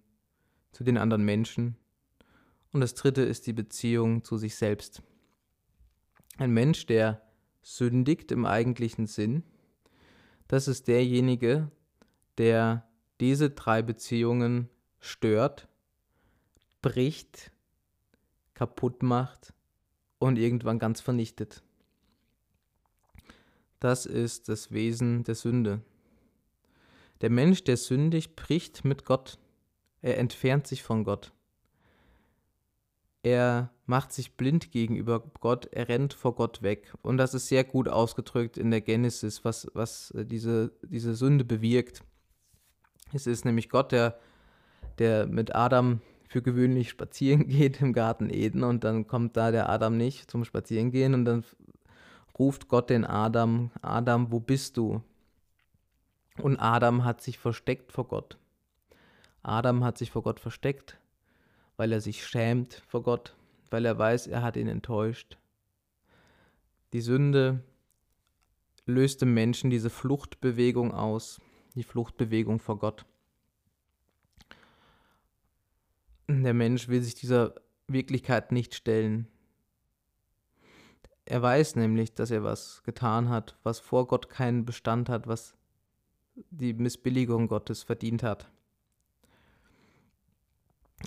[0.73, 1.77] zu den anderen Menschen.
[2.73, 5.03] Und das dritte ist die Beziehung zu sich selbst.
[6.39, 7.23] Ein Mensch, der
[7.63, 9.43] sündigt im eigentlichen Sinn,
[10.49, 11.71] das ist derjenige,
[12.39, 12.89] der
[13.21, 15.69] diese drei Beziehungen stört,
[16.83, 17.53] bricht,
[18.55, 19.53] kaputt macht
[20.19, 21.63] und irgendwann ganz vernichtet.
[23.81, 25.81] Das ist das Wesen der Sünde.
[27.23, 29.39] Der Mensch, der sündigt, bricht mit Gott.
[30.03, 31.33] Er entfernt sich von Gott.
[33.23, 36.95] Er macht sich blind gegenüber Gott, er rennt vor Gott weg.
[37.03, 41.45] Und das ist sehr gut ausgedrückt in der Genesis, was, was äh, diese, diese Sünde
[41.45, 42.03] bewirkt.
[43.13, 44.19] Es ist nämlich Gott, der,
[44.99, 49.69] der mit Adam für gewöhnlich spazieren geht im Garten Eden und dann kommt da der
[49.69, 51.45] Adam nicht zum Spazierengehen und dann
[52.41, 55.03] ruft Gott den Adam, Adam, wo bist du?
[56.39, 58.39] Und Adam hat sich versteckt vor Gott.
[59.43, 60.99] Adam hat sich vor Gott versteckt,
[61.77, 63.37] weil er sich schämt vor Gott,
[63.69, 65.37] weil er weiß, er hat ihn enttäuscht.
[66.95, 67.63] Die Sünde
[68.87, 71.43] löst im Menschen diese Fluchtbewegung aus,
[71.75, 73.05] die Fluchtbewegung vor Gott.
[76.27, 77.55] Der Mensch will sich dieser
[77.87, 79.29] Wirklichkeit nicht stellen.
[81.31, 85.55] Er weiß nämlich, dass er was getan hat, was vor Gott keinen Bestand hat, was
[86.35, 88.51] die Missbilligung Gottes verdient hat.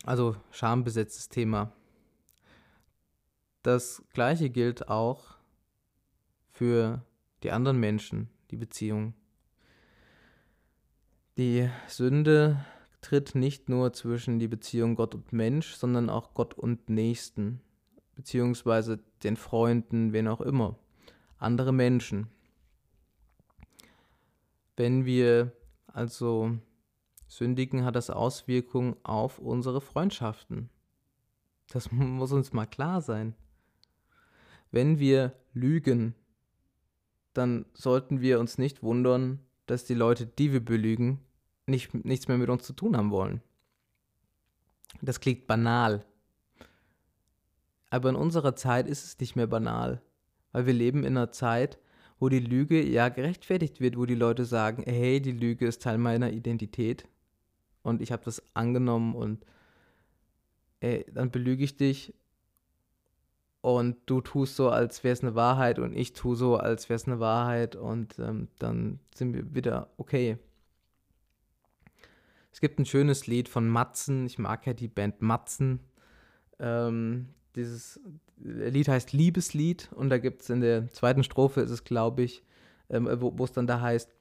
[0.05, 1.73] Also schambesetztes Thema.
[3.63, 5.35] Das gleiche gilt auch
[6.53, 7.03] für
[7.43, 9.15] die anderen Menschen, die Beziehung.
[11.37, 12.63] Die Sünde
[13.01, 17.59] tritt nicht nur zwischen die Beziehung Gott und Mensch, sondern auch Gott und Nächsten,
[18.15, 20.77] beziehungsweise den Freunden, wen auch immer,
[21.37, 22.27] andere Menschen.
[24.75, 25.51] Wenn wir
[25.87, 26.57] also
[27.27, 30.69] sündigen, hat das Auswirkungen auf unsere Freundschaften.
[31.69, 33.35] Das muss uns mal klar sein.
[34.71, 36.15] Wenn wir lügen,
[37.33, 41.19] dann sollten wir uns nicht wundern, dass die Leute, die wir belügen,
[41.65, 43.41] nicht, nichts mehr mit uns zu tun haben wollen.
[45.01, 46.05] Das klingt banal.
[47.93, 50.01] Aber in unserer Zeit ist es nicht mehr banal,
[50.51, 51.77] weil wir leben in einer Zeit,
[52.17, 55.99] wo die Lüge ja gerechtfertigt wird, wo die Leute sagen, hey, die Lüge ist Teil
[55.99, 57.07] meiner Identität
[57.83, 59.45] und ich habe das angenommen und
[60.79, 62.15] ey, dann belüge ich dich
[63.61, 66.95] und du tust so, als wäre es eine Wahrheit und ich tue so, als wäre
[66.95, 70.39] es eine Wahrheit und ähm, dann sind wir wieder okay.
[72.51, 75.79] Es gibt ein schönes Lied von Matzen, ich mag ja die Band Matzen.
[76.57, 77.99] Ähm, dieses
[78.37, 82.43] Lied heißt Liebeslied und da gibt es in der zweiten Strophe, ist es glaube ich,
[82.89, 84.13] ähm, wo es dann da heißt,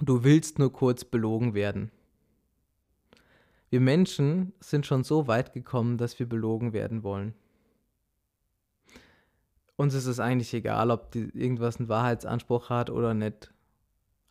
[0.00, 1.90] du willst nur kurz belogen werden.
[3.68, 7.34] Wir Menschen sind schon so weit gekommen, dass wir belogen werden wollen.
[9.76, 13.52] Uns ist es eigentlich egal, ob die, irgendwas einen Wahrheitsanspruch hat oder nicht.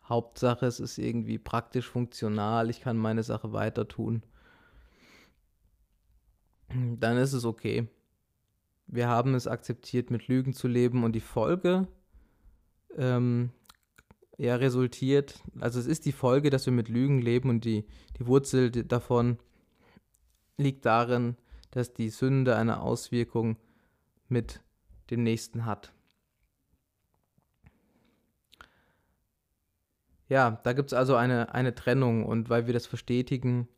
[0.08, 4.22] Hauptsache, es ist irgendwie praktisch funktional, ich kann meine Sache weiter tun.
[6.68, 7.88] Dann ist es okay.
[8.86, 11.88] Wir haben es akzeptiert, mit Lügen zu leben und die Folge
[12.96, 13.50] ähm,
[14.38, 17.84] ja, resultiert, also es ist die Folge, dass wir mit Lügen leben und die,
[18.18, 19.38] die Wurzel davon
[20.58, 21.36] liegt darin,
[21.70, 23.56] dass die Sünde eine Auswirkung
[24.28, 24.60] mit
[25.10, 25.92] dem Nächsten hat.
[30.28, 33.68] Ja, da gibt es also eine, eine Trennung und weil wir das verstetigen,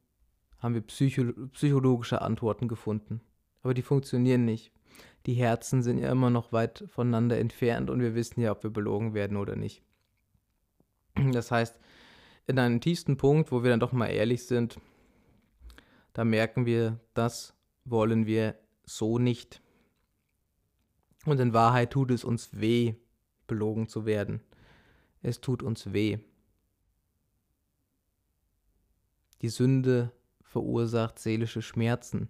[0.59, 3.21] haben wir psycho psychologische Antworten gefunden.
[3.63, 4.73] Aber die funktionieren nicht.
[5.27, 8.71] Die Herzen sind ja immer noch weit voneinander entfernt und wir wissen ja, ob wir
[8.71, 9.83] belogen werden oder nicht.
[11.33, 11.79] Das heißt,
[12.47, 14.79] in einem tiefsten Punkt, wo wir dann doch mal ehrlich sind,
[16.13, 19.61] da merken wir, das wollen wir so nicht.
[21.27, 22.95] Und in Wahrheit tut es uns weh,
[23.47, 24.41] belogen zu werden.
[25.21, 26.19] Es tut uns weh.
[29.43, 32.29] Die Sünde verursacht seelische Schmerzen.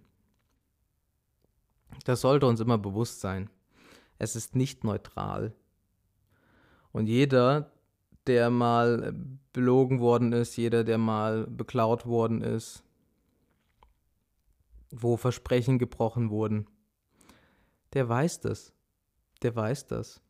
[2.05, 3.49] Das sollte uns immer bewusst sein.
[4.17, 5.53] Es ist nicht neutral.
[6.91, 7.71] Und jeder,
[8.27, 9.13] der mal
[9.53, 12.83] belogen worden ist, jeder, der mal beklaut worden ist,
[14.91, 16.67] wo Versprechen gebrochen wurden,
[17.93, 18.73] der weiß das.
[19.41, 20.21] Der weiß das.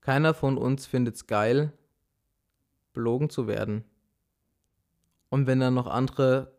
[0.00, 1.72] Keiner von uns findet es geil,
[2.94, 3.84] belogen zu werden.
[5.28, 6.57] Und wenn dann noch andere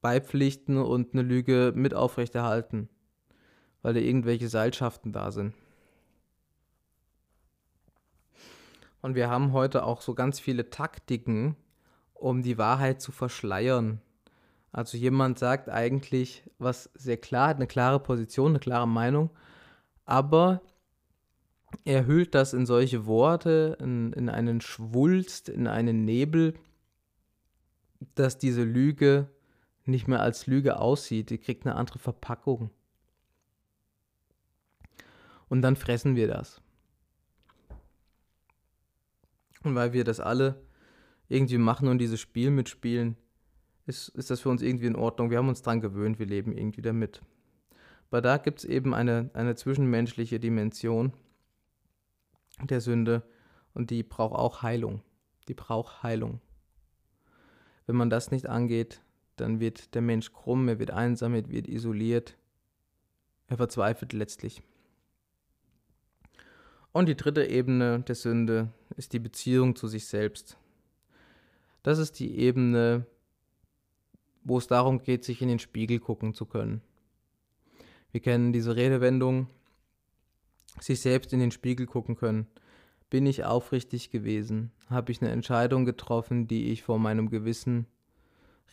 [0.00, 2.88] beipflichten und eine Lüge mit aufrechterhalten,
[3.82, 5.54] weil da irgendwelche Seilschaften da sind.
[9.00, 11.56] Und wir haben heute auch so ganz viele Taktiken,
[12.14, 14.00] um die Wahrheit zu verschleiern.
[14.72, 19.30] Also jemand sagt eigentlich was sehr klar, eine klare Position, eine klare Meinung,
[20.04, 20.60] aber
[21.84, 26.54] er hüllt das in solche Worte, in, in einen Schwulst, in einen Nebel,
[28.14, 29.28] dass diese Lüge
[29.88, 31.30] nicht mehr als Lüge aussieht.
[31.30, 32.70] Die kriegt eine andere Verpackung.
[35.48, 36.60] Und dann fressen wir das.
[39.62, 40.62] Und weil wir das alle
[41.28, 43.16] irgendwie machen und dieses Spiel mitspielen,
[43.86, 45.30] ist, ist das für uns irgendwie in Ordnung.
[45.30, 47.22] Wir haben uns dran gewöhnt, wir leben irgendwie damit.
[48.10, 51.12] Aber da gibt es eben eine, eine zwischenmenschliche Dimension
[52.62, 53.22] der Sünde
[53.74, 55.02] und die braucht auch Heilung.
[55.48, 56.40] Die braucht Heilung.
[57.86, 59.00] Wenn man das nicht angeht,
[59.40, 62.36] dann wird der Mensch krumm, er wird einsam, er wird isoliert,
[63.48, 64.62] er verzweifelt letztlich.
[66.92, 70.58] Und die dritte Ebene der Sünde ist die Beziehung zu sich selbst.
[71.82, 73.06] Das ist die Ebene,
[74.42, 76.82] wo es darum geht, sich in den Spiegel gucken zu können.
[78.10, 79.48] Wir kennen diese Redewendung,
[80.80, 82.46] sich selbst in den Spiegel gucken können.
[83.10, 84.72] Bin ich aufrichtig gewesen?
[84.88, 87.86] Habe ich eine Entscheidung getroffen, die ich vor meinem Gewissen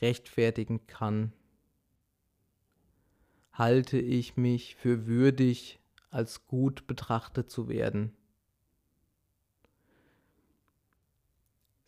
[0.02, 1.34] rechtfertigen kann?
[3.58, 5.80] halte ich mich für würdig,
[6.10, 8.16] als gut betrachtet zu werden.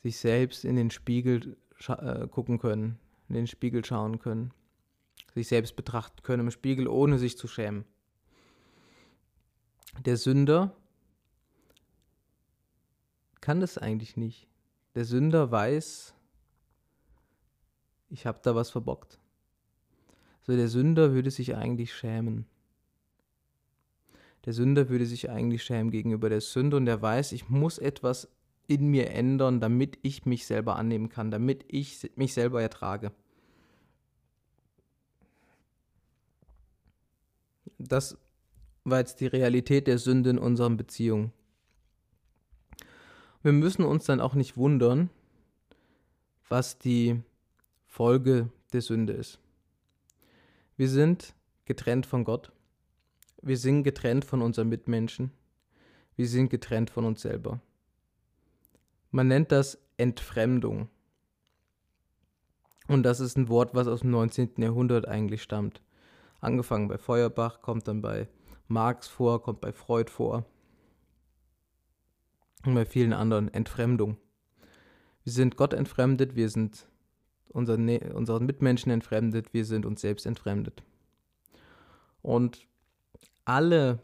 [0.04, 4.54] Sich selbst in den Spiegel äh, gucken können, in den Spiegel schauen können,
[5.34, 7.86] sich selbst betrachten können im Spiegel, ohne sich zu schämen.
[10.06, 10.76] Der Sünder
[13.42, 14.48] kann das eigentlich nicht.
[14.96, 16.14] Der Sünder weiß,
[18.10, 19.20] ich habe da was verbockt.
[20.42, 22.46] So der Sünder würde sich eigentlich schämen.
[24.46, 28.30] Der Sünder würde sich eigentlich schämen gegenüber der Sünde und er weiß, ich muss etwas
[28.68, 33.12] in mir ändern, damit ich mich selber annehmen kann, damit ich mich selber ertrage.
[37.78, 38.18] Das
[38.84, 41.34] war jetzt die Realität der Sünde in unseren Beziehungen.
[43.44, 45.10] Wir müssen uns dann auch nicht wundern,
[46.50, 47.22] was die
[47.98, 49.40] Folge der Sünde ist.
[50.76, 51.34] Wir sind
[51.66, 52.52] getrennt von Gott.
[53.42, 55.32] Wir sind getrennt von unseren Mitmenschen.
[56.16, 57.60] Wir sind getrennt von uns selber.
[59.10, 60.90] Man nennt das Entfremdung.
[62.88, 64.52] Und das ist ein Wort, was aus dem 19.
[64.58, 65.82] Jahrhundert eigentlich stammt.
[66.40, 68.28] Angefangen bei Feuerbach, kommt dann bei
[68.68, 70.46] Marx vor, kommt bei Freud vor
[72.64, 74.18] und bei vielen anderen Entfremdung.
[75.24, 76.88] Wir sind Gott entfremdet, wir sind
[77.58, 80.84] unseren, unseren Mitmenschen entfremdet, wir sind uns selbst entfremdet.
[82.22, 82.68] Und
[83.46, 84.00] alle,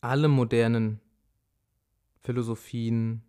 [0.00, 1.00] alle modernen
[2.20, 3.22] Philosophien,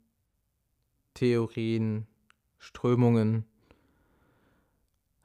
[1.14, 2.08] Theorien,
[2.58, 3.46] Strömungen,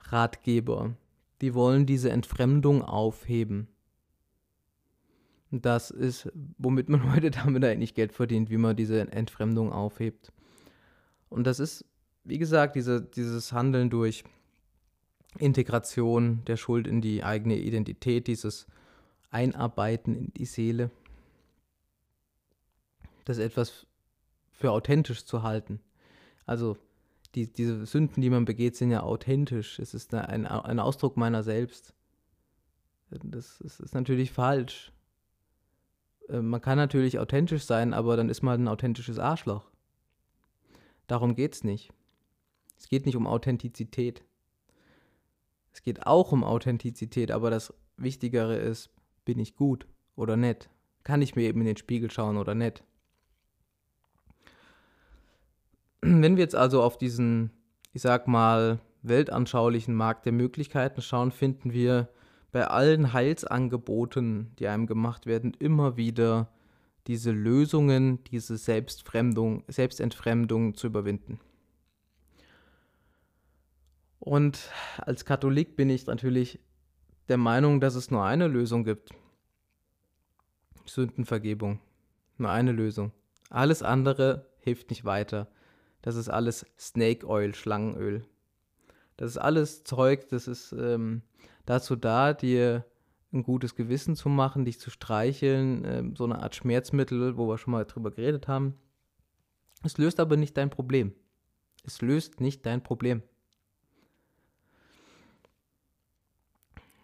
[0.01, 0.95] Ratgeber,
[1.41, 3.69] die wollen diese Entfremdung aufheben.
[5.51, 10.33] Das ist, womit man heute damit eigentlich Geld verdient, wie man diese Entfremdung aufhebt.
[11.29, 11.85] Und das ist
[12.31, 14.23] wie gesagt, diese, dieses Handeln durch
[15.39, 18.69] Integration der Schuld in die eigene Identität, dieses
[19.31, 20.93] Einarbeiten in die Seele,
[23.25, 23.87] das etwas
[24.53, 25.81] für authentisch zu halten.
[26.47, 26.77] Also
[27.35, 29.81] die, diese Sünden, die man begeht, sind ja authentisch.
[29.81, 31.95] Es ist ein, ein Ausdruck meiner selbst.
[33.11, 34.93] Das, das ist natürlich falsch.
[36.29, 39.69] Äh, man kann natürlich authentisch sein, aber dann ist man ein authentisches Arschloch.
[41.09, 41.93] Darum geht es nicht.
[42.81, 44.25] Es geht nicht um Authentizität.
[45.71, 48.89] Es geht auch um Authentizität, aber das Wichtigere ist,
[49.27, 50.71] bin ich gut oder nett?
[51.05, 52.83] Kann ich mir eben in den Spiegel schauen oder nett?
[56.01, 57.51] Wenn wir jetzt also auf diesen,
[57.93, 62.09] ich sag mal, weltanschaulichen Markt der Möglichkeiten schauen, finden wir
[62.51, 66.49] bei allen Heilsangeboten, die einem gemacht werden, immer wieder
[67.07, 71.41] diese Lösungen, diese Selbstfremdung, Selbstentfremdung zu überwinden.
[74.21, 76.61] Und als Katholik bin ich natürlich
[77.29, 79.11] der Meinung, dass es nur eine Lösung gibt.
[80.85, 81.81] Sündenvergebung.
[82.37, 83.13] Nur eine Lösung.
[83.49, 85.49] Alles andere hilft nicht weiter.
[86.03, 88.25] Das ist alles Snake Oil, Schlangenöl.
[89.17, 91.23] Das ist alles Zeug, das ist ähm,
[91.67, 92.85] dazu da, dir
[93.33, 97.59] ein gutes Gewissen zu machen, dich zu streicheln, ähm, so eine Art Schmerzmittel, wo wir
[97.59, 98.75] schon mal drüber geredet haben.
[99.83, 101.15] Es löst aber nicht dein Problem.
[101.85, 103.23] Es löst nicht dein Problem.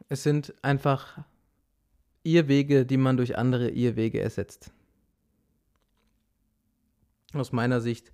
[0.08, 1.24] Es sind einfach
[2.22, 4.70] Irrwege, die man durch andere Irrwege ersetzt.
[7.32, 8.12] Aus meiner Sicht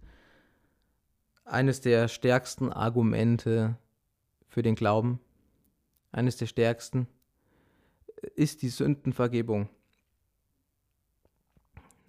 [1.44, 3.76] eines der stärksten Argumente
[4.48, 5.20] für den Glauben,
[6.12, 7.08] eines der stärksten,
[8.36, 9.68] ist die Sündenvergebung.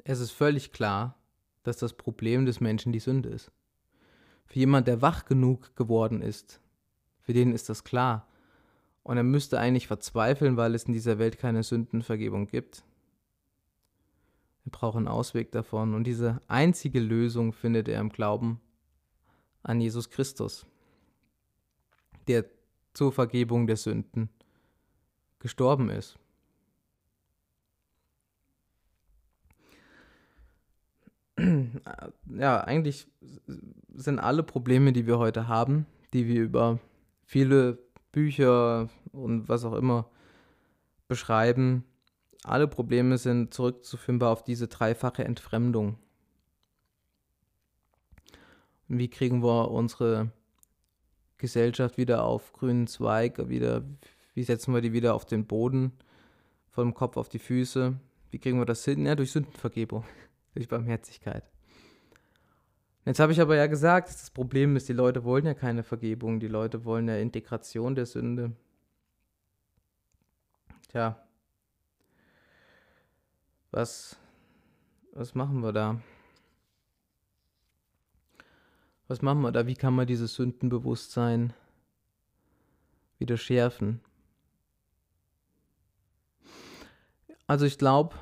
[0.06, 1.18] Es ist völlig klar,
[1.64, 3.52] dass das Problem des Menschen die Sünde ist.
[4.46, 6.62] Für jemand, der wach genug geworden ist,
[7.22, 8.28] für den ist das klar.
[9.04, 12.84] Und er müsste eigentlich verzweifeln, weil es in dieser Welt keine Sündenvergebung gibt.
[14.64, 15.94] Wir brauchen einen Ausweg davon.
[15.94, 18.62] Und diese einzige Lösung findet er im Glauben
[19.62, 20.66] an Jesus Christus,
[22.28, 22.46] der
[22.94, 24.30] zur Vergebung der Sünden
[25.40, 26.18] gestorben ist.
[32.28, 33.08] Ja, eigentlich
[33.96, 36.80] sind alle Probleme, die wir heute haben, die wir über
[37.26, 37.83] viele
[38.14, 40.10] Bücher und was auch immer
[41.10, 41.84] beschreiben,
[42.44, 45.98] alle Probleme sind zurückzuführbar auf diese dreifache Entfremdung.
[48.88, 50.32] Wie kriegen wir unsere
[51.38, 53.84] Gesellschaft wieder auf grünen Zweig, wieder,
[54.34, 55.94] wie setzen wir die wieder auf den Boden,
[56.70, 57.98] vom Kopf auf die Füße?
[58.32, 59.06] Wie kriegen wir das hin?
[59.06, 60.04] Ja, durch Sündenvergebung,
[60.54, 61.53] durch Barmherzigkeit.
[63.06, 66.40] Jetzt habe ich aber ja gesagt, das Problem ist, die Leute wollen ja keine Vergebung,
[66.40, 68.56] die Leute wollen ja Integration der Sünde.
[70.88, 71.22] Tja,
[73.72, 74.16] was,
[75.14, 76.00] was machen wir da?
[79.08, 79.68] Was machen wir da?
[79.68, 81.54] Wie kann man dieses Sündenbewusstsein
[83.18, 84.00] wieder schärfen?
[87.48, 88.16] Also ich glaube,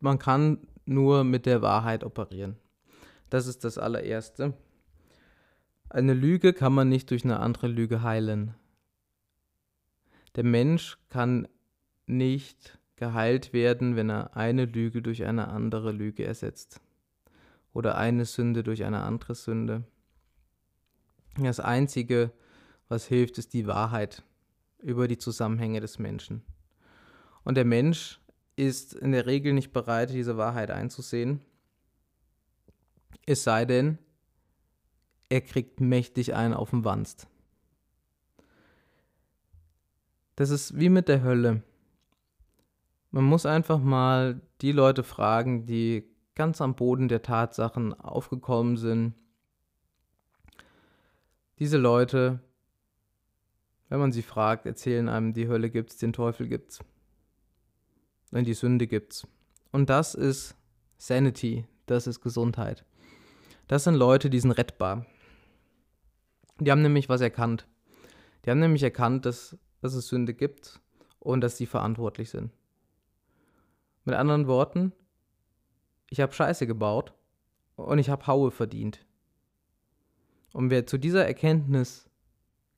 [0.00, 2.56] man kann nur mit der Wahrheit operieren.
[3.30, 4.54] Das ist das allererste.
[5.88, 8.54] Eine Lüge kann man nicht durch eine andere Lüge heilen.
[10.34, 11.48] Der Mensch kann
[12.06, 16.80] nicht geheilt werden, wenn er eine Lüge durch eine andere Lüge ersetzt.
[17.72, 19.84] Oder eine Sünde durch eine andere Sünde.
[21.38, 22.32] Das Einzige,
[22.88, 24.24] was hilft, ist die Wahrheit
[24.78, 26.42] über die Zusammenhänge des Menschen.
[27.44, 28.20] Und der Mensch
[28.56, 31.40] ist in der Regel nicht bereit, diese Wahrheit einzusehen.
[33.26, 33.98] Es sei denn,
[35.28, 37.28] er kriegt mächtig einen auf den Wanst.
[40.36, 41.62] Das ist wie mit der Hölle.
[43.10, 49.14] Man muss einfach mal die Leute fragen, die ganz am Boden der Tatsachen aufgekommen sind.
[51.58, 52.40] Diese Leute,
[53.88, 56.80] wenn man sie fragt, erzählen einem, die Hölle gibt's, den Teufel gibt's.
[58.30, 59.26] Und die Sünde gibt's.
[59.72, 60.56] Und das ist
[60.98, 62.84] Sanity, das ist Gesundheit.
[63.68, 65.06] Das sind Leute, die sind rettbar.
[66.58, 67.66] Die haben nämlich was erkannt.
[68.44, 70.80] Die haben nämlich erkannt, dass, dass es Sünde gibt
[71.18, 72.50] und dass sie verantwortlich sind.
[74.04, 74.92] Mit anderen Worten,
[76.08, 77.14] ich habe Scheiße gebaut
[77.76, 79.04] und ich habe Haue verdient.
[80.52, 82.10] Und wer zu dieser Erkenntnis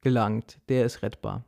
[0.01, 1.45] gelangt, der ist rettbar.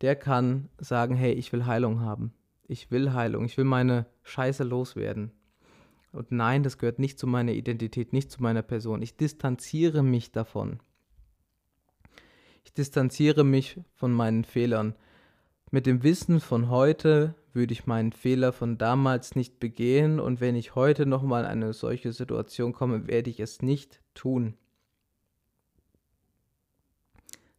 [0.00, 2.32] Der kann sagen, hey, ich will Heilung haben.
[2.72, 3.44] Ich will Heilung.
[3.44, 5.30] Ich will meine Scheiße loswerden.
[6.10, 9.02] Und nein, das gehört nicht zu meiner Identität, nicht zu meiner Person.
[9.02, 10.80] Ich distanziere mich davon.
[12.64, 14.94] Ich distanziere mich von meinen Fehlern.
[15.70, 20.56] Mit dem Wissen von heute würde ich meinen Fehler von damals nicht begehen und wenn
[20.56, 24.54] ich heute nochmal in eine solche Situation komme, werde ich es nicht tun.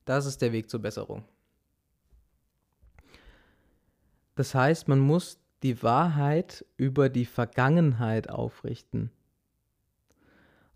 [0.05, 1.23] Das ist der Weg zur Besserung.
[4.35, 9.11] Das heißt, man muss die Wahrheit über die Vergangenheit aufrichten.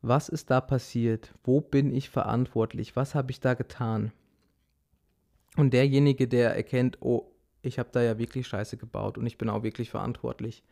[0.01, 1.33] Was ist da passiert?
[1.43, 2.95] Wo bin ich verantwortlich?
[2.95, 4.11] Was habe ich da getan?
[5.57, 7.31] Und derjenige, der erkennt, oh,
[7.61, 10.63] ich habe da ja wirklich Scheiße gebaut und ich bin auch wirklich verantwortlich,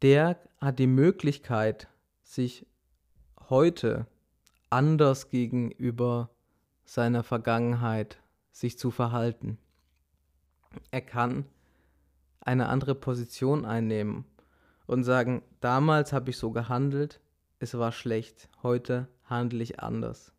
[0.00, 1.88] der hat die Möglichkeit,
[2.22, 2.66] sich
[3.48, 4.06] heute
[4.70, 6.30] anders gegenüber
[6.84, 8.22] seiner Vergangenheit
[8.52, 9.58] sich zu verhalten.
[10.90, 11.44] Er kann
[12.40, 14.24] eine andere Position einnehmen
[14.86, 17.20] und sagen, damals habe ich so gehandelt,
[17.58, 20.32] es war schlecht, heute handle ich anders.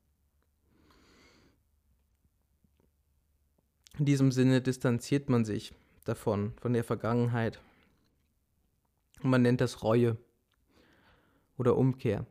[3.98, 5.74] In diesem Sinne distanziert man sich
[6.06, 7.60] davon, von der Vergangenheit.
[9.22, 10.18] Und man nennt das Reue
[11.58, 12.26] oder Umkehr.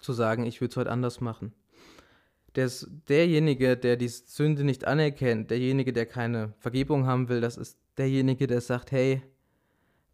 [0.00, 1.52] Zu sagen, ich würde es heute anders machen.
[2.54, 7.78] Das, derjenige, der die Sünde nicht anerkennt, derjenige, der keine Vergebung haben will, das ist
[7.96, 9.22] derjenige, der sagt, hey,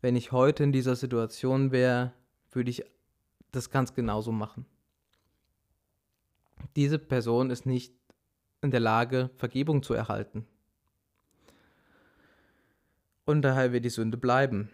[0.02, 2.12] wenn ich heute in dieser Situation wäre,
[2.50, 2.84] würde ich
[3.52, 4.66] das ganz genauso machen.
[6.74, 7.94] Diese Person ist nicht
[8.60, 10.46] in der Lage, Vergebung zu erhalten.
[13.24, 14.70] Und daher wird die Sünde bleiben.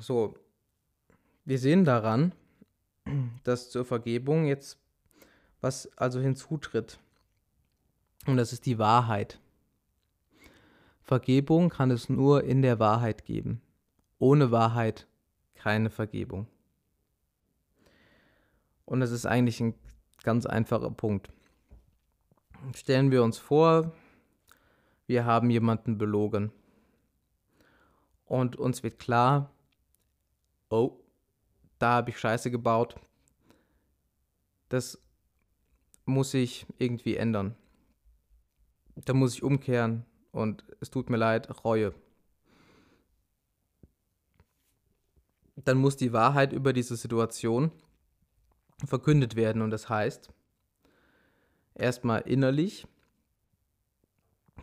[0.00, 0.34] So,
[1.44, 2.32] wir sehen daran,
[3.44, 4.78] dass zur Vergebung jetzt
[5.66, 7.00] was also hinzutritt.
[8.26, 9.40] Und das ist die Wahrheit.
[11.02, 13.60] Vergebung kann es nur in der Wahrheit geben.
[14.20, 15.08] Ohne Wahrheit
[15.56, 16.46] keine Vergebung.
[18.84, 19.74] Und das ist eigentlich ein
[20.22, 21.30] ganz einfacher Punkt.
[22.74, 23.92] Stellen wir uns vor,
[25.08, 26.52] wir haben jemanden belogen.
[28.24, 29.50] Und uns wird klar,
[30.68, 30.92] oh,
[31.80, 32.96] da habe ich Scheiße gebaut.
[34.68, 35.00] Das
[36.06, 37.54] muss ich irgendwie ändern.
[39.04, 41.92] Da muss ich umkehren und es tut mir leid, Reue.
[45.56, 47.72] Dann muss die Wahrheit über diese Situation
[48.84, 50.30] verkündet werden und das heißt,
[51.74, 52.86] erstmal innerlich,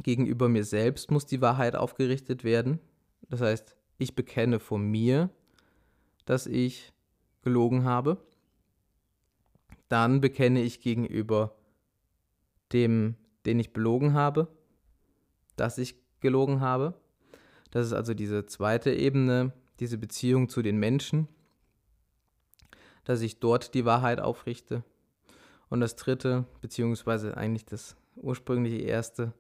[0.02, 2.80] gegenüber mir selbst muss die Wahrheit aufgerichtet werden.
[3.30, 5.30] Das heißt, ich bekenne von mir,
[6.26, 6.94] dass ich
[7.42, 8.18] gelogen habe
[9.94, 11.56] dann bekenne ich gegenüber
[12.72, 13.16] dem,
[13.46, 14.48] den ich belogen habe,
[15.56, 16.96] dass ich gelogen habe.
[17.70, 21.28] Das ist also diese zweite Ebene, diese Beziehung zu den Menschen,
[23.04, 24.84] dass ich dort die Wahrheit aufrichte.
[25.70, 29.32] Und das dritte, beziehungsweise eigentlich das ursprüngliche erste,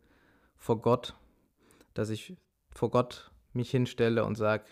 [0.55, 1.15] vor Gott,
[1.95, 2.37] dass ich
[2.69, 4.65] vor Gott mich hinstelle und sage,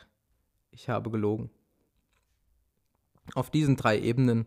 [0.70, 1.50] ich habe gelogen.
[3.34, 4.46] Auf diesen drei Ebenen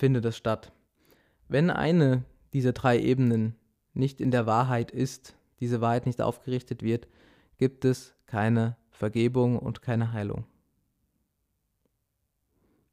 [0.00, 0.72] findet es statt.
[1.46, 2.24] Wenn eine
[2.54, 3.54] dieser drei Ebenen
[3.92, 7.06] nicht in der Wahrheit ist, diese Wahrheit nicht aufgerichtet wird,
[7.58, 10.46] gibt es keine Vergebung und keine Heilung.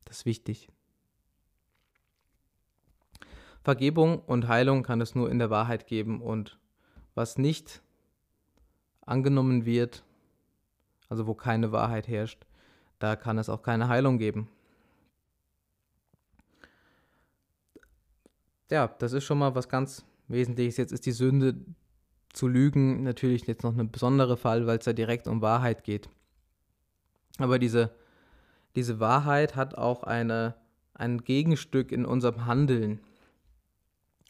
[0.03, 0.67] Das ist wichtig.
[3.63, 6.59] Vergebung und Heilung kann es nur in der Wahrheit geben und
[7.15, 7.81] was nicht
[9.05, 10.03] angenommen wird,
[11.07, 12.45] also wo keine Wahrheit herrscht,
[12.99, 14.49] da kann es auch keine Heilung geben.
[18.69, 20.77] Ja, das ist schon mal was ganz Wesentliches.
[20.77, 21.55] Jetzt ist die Sünde
[22.33, 26.09] zu lügen natürlich jetzt noch ein besonderer Fall, weil es ja direkt um Wahrheit geht.
[27.37, 27.91] Aber diese,
[28.75, 30.55] diese Wahrheit hat auch eine,
[30.93, 32.99] ein Gegenstück in unserem Handeln.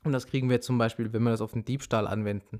[0.03, 2.59] Und das kriegen wir zum Beispiel, wenn wir das auf den Diebstahl anwenden.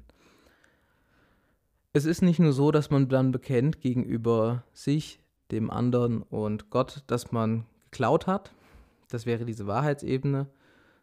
[1.94, 5.20] Es ist nicht nur so, dass man dann bekennt gegenüber sich,
[5.52, 8.52] dem anderen und Gott, dass man geklaut hat.
[9.10, 10.48] Das wäre diese Wahrheitsebene.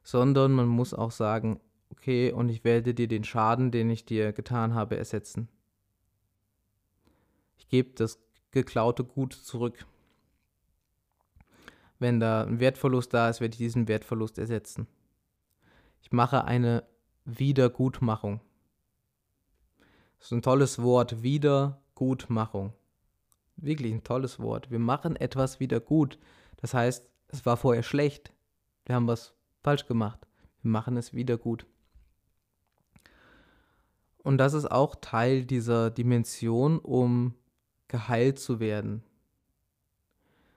[0.04, 4.32] Sondern man muss auch sagen, okay, und ich werde dir den Schaden, den ich dir
[4.32, 5.48] getan habe, ersetzen.
[7.56, 9.86] Ich gebe das geklaute Gut zurück.
[11.98, 14.86] Wenn da ein Wertverlust da ist, werde ich diesen Wertverlust ersetzen.
[16.02, 16.84] Ich mache eine
[17.24, 18.40] Wiedergutmachung.
[20.18, 22.72] Das ist ein tolles Wort, Wiedergutmachung.
[23.56, 24.70] Wirklich ein tolles Wort.
[24.70, 26.18] Wir machen etwas wieder gut.
[26.56, 28.32] Das heißt, es war vorher schlecht.
[28.84, 29.34] Wir haben was
[29.64, 30.28] falsch gemacht.
[30.62, 31.66] Wir machen es wieder gut.
[34.18, 37.34] Und das ist auch Teil dieser Dimension, um
[37.88, 39.02] geheilt zu werden.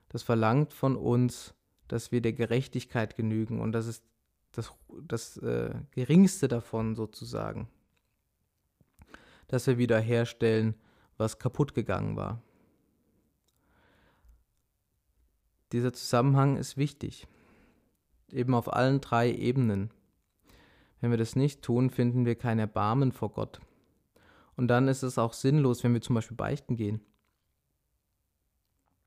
[0.10, 1.54] Das verlangt von uns,
[1.88, 3.60] dass wir der Gerechtigkeit genügen.
[3.60, 4.04] Und das ist
[4.52, 4.74] das,
[5.08, 7.68] das äh, geringste davon sozusagen,
[9.48, 10.76] dass wir wiederherstellen,
[11.18, 12.42] was kaputt gegangen war.
[15.72, 17.28] Dieser Zusammenhang ist wichtig,
[18.32, 19.92] eben auf allen drei Ebenen.
[21.00, 23.60] Wenn wir das nicht tun, finden wir kein Erbarmen vor Gott.
[24.56, 27.02] Und dann ist es auch sinnlos, wenn wir zum Beispiel beichten gehen.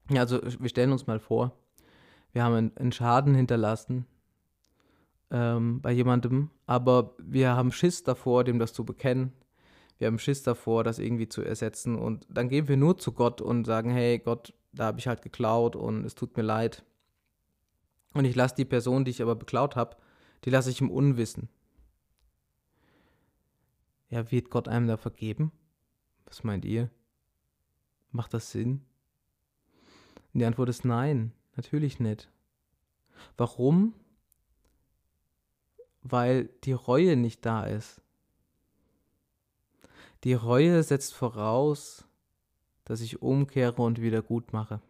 [0.09, 1.53] Also wir stellen uns mal vor,
[2.33, 4.07] wir haben einen Schaden hinterlassen
[5.31, 9.33] ähm, bei jemandem, aber wir haben Schiss davor, dem das zu bekennen.
[9.99, 11.97] Wir haben Schiss davor, das irgendwie zu ersetzen.
[11.97, 15.23] Und dann gehen wir nur zu Gott und sagen, hey Gott, da habe ich halt
[15.23, 16.85] geklaut und es tut mir leid.
[18.13, 19.97] Und ich lasse die Person, die ich aber beklaut habe,
[20.45, 21.49] die lasse ich im Unwissen.
[24.09, 25.53] Ja, wird Gott einem da vergeben?
[26.25, 26.91] Was meint ihr?
[28.11, 28.85] Macht das Sinn?
[30.33, 32.29] Und die Antwort ist nein, natürlich nicht.
[33.37, 33.95] Warum?
[36.03, 38.01] weil die Reue nicht da ist.
[40.25, 42.05] Die Reue setzt voraus,
[42.85, 44.81] dass ich umkehre und wieder gut mache.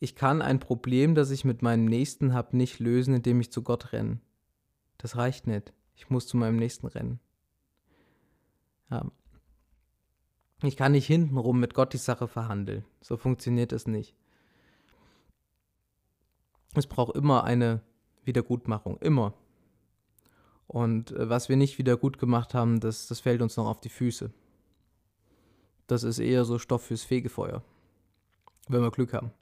[0.00, 3.62] Ich kann ein Problem, das ich mit meinem Nächsten habe, nicht lösen, indem ich zu
[3.62, 4.18] Gott renne.
[4.96, 5.74] Das reicht nicht.
[5.94, 7.20] Ich muss zu meinem Nächsten rennen.
[8.90, 9.04] Ja.
[10.62, 12.84] Ich kann nicht hintenrum mit Gott die Sache verhandeln.
[13.02, 14.14] So funktioniert es nicht.
[16.74, 17.82] Es braucht immer eine
[18.24, 19.34] Wiedergutmachung, immer.
[20.66, 23.80] Und äh, was wir nicht wieder gut gemacht haben, das, das fällt uns noch auf
[23.80, 24.30] die Füße.
[25.86, 27.62] Das ist eher so Stoff fürs Fegefeuer,
[28.68, 29.32] wenn wir Glück haben.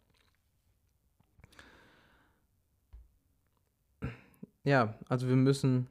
[4.69, 5.89] Ja, also wir müssen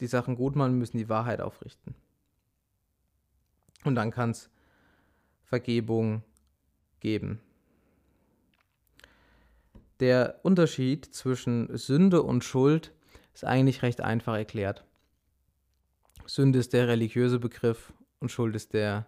[0.00, 1.94] die Sachen gut machen, müssen die Wahrheit aufrichten.
[3.84, 4.50] Und dann kann es
[5.44, 6.24] Vergebung
[6.98, 7.40] geben.
[10.00, 12.92] Der Unterschied zwischen Sünde und Schuld
[13.32, 14.84] ist eigentlich recht einfach erklärt.
[16.26, 19.06] Sünde ist der religiöse Begriff und Schuld ist der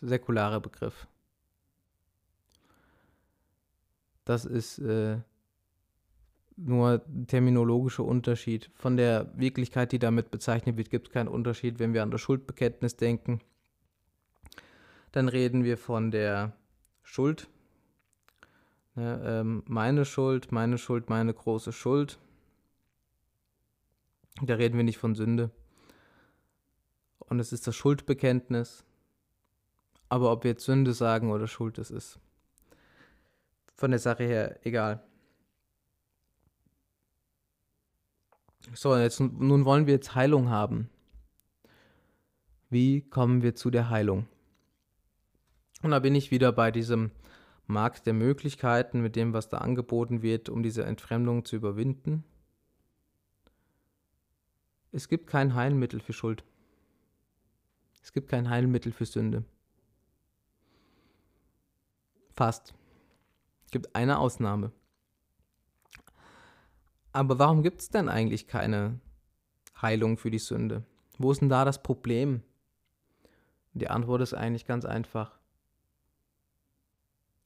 [0.00, 1.08] säkulare Begriff.
[4.24, 5.18] Das ist äh,
[6.56, 8.70] nur terminologischer Unterschied.
[8.74, 11.78] Von der Wirklichkeit, die damit bezeichnet wird, gibt es keinen Unterschied.
[11.78, 13.40] Wenn wir an das Schuldbekenntnis denken,
[15.12, 16.52] dann reden wir von der
[17.02, 17.48] Schuld,
[18.96, 22.18] Ne, ähm, meine Schuld, meine Schuld, meine große Schuld.
[24.40, 25.50] Da reden wir nicht von Sünde.
[27.18, 28.84] Und es ist das Schuldbekenntnis.
[30.08, 32.20] Aber ob wir jetzt Sünde sagen oder Schuld, das ist
[33.74, 35.02] von der Sache her egal.
[38.72, 40.88] So, jetzt, nun wollen wir jetzt Heilung haben.
[42.70, 44.26] Wie kommen wir zu der Heilung?
[45.82, 47.10] Und da bin ich wieder bei diesem
[47.66, 52.24] Markt der Möglichkeiten mit dem, was da angeboten wird, um diese Entfremdung zu überwinden.
[54.92, 56.44] Es gibt kein Heilmittel für Schuld.
[58.02, 59.44] Es gibt kein Heilmittel für Sünde.
[62.32, 62.74] Fast.
[63.66, 64.72] Es gibt eine Ausnahme.
[67.14, 68.98] Aber warum gibt es denn eigentlich keine
[69.80, 70.82] Heilung für die Sünde?
[71.16, 72.42] Wo ist denn da das Problem?
[73.72, 75.38] Die Antwort ist eigentlich ganz einfach.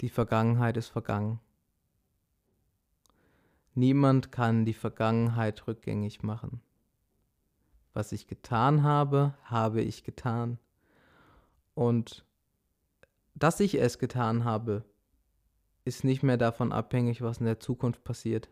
[0.00, 1.38] Die Vergangenheit ist vergangen.
[3.74, 6.62] Niemand kann die Vergangenheit rückgängig machen.
[7.92, 10.58] Was ich getan habe, habe ich getan.
[11.74, 12.24] Und
[13.34, 14.86] dass ich es getan habe,
[15.84, 18.48] ist nicht mehr davon abhängig, was in der Zukunft passiert.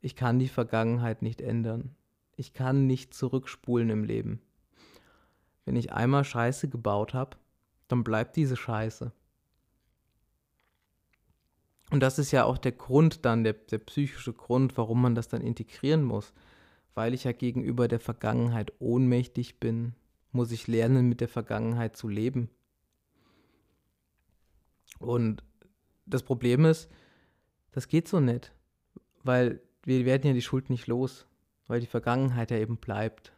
[0.00, 1.94] Ich kann die Vergangenheit nicht ändern.
[2.36, 4.40] Ich kann nicht zurückspulen im Leben.
[5.64, 7.36] Wenn ich einmal Scheiße gebaut habe,
[7.88, 9.12] dann bleibt diese Scheiße.
[11.90, 15.28] Und das ist ja auch der Grund dann, der, der psychische Grund, warum man das
[15.28, 16.32] dann integrieren muss.
[16.94, 19.94] Weil ich ja gegenüber der Vergangenheit ohnmächtig bin,
[20.32, 22.50] muss ich lernen, mit der Vergangenheit zu leben.
[24.98, 25.42] Und
[26.06, 26.90] das Problem ist,
[27.72, 28.52] das geht so nicht,
[29.22, 31.26] weil wir werden ja die Schuld nicht los,
[31.66, 33.32] weil die Vergangenheit ja eben bleibt.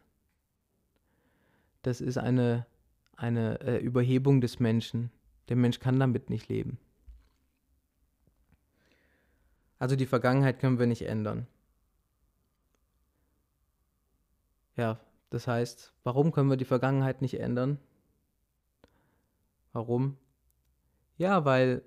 [1.81, 2.67] Das ist eine,
[3.15, 5.11] eine äh, Überhebung des Menschen.
[5.47, 6.77] Der Mensch kann damit nicht leben.
[9.79, 11.47] Also die Vergangenheit können wir nicht ändern.
[14.75, 14.99] Ja,
[15.29, 17.79] das heißt, warum können wir die Vergangenheit nicht ändern?
[19.71, 20.17] Warum?
[21.17, 21.81] Ja, weil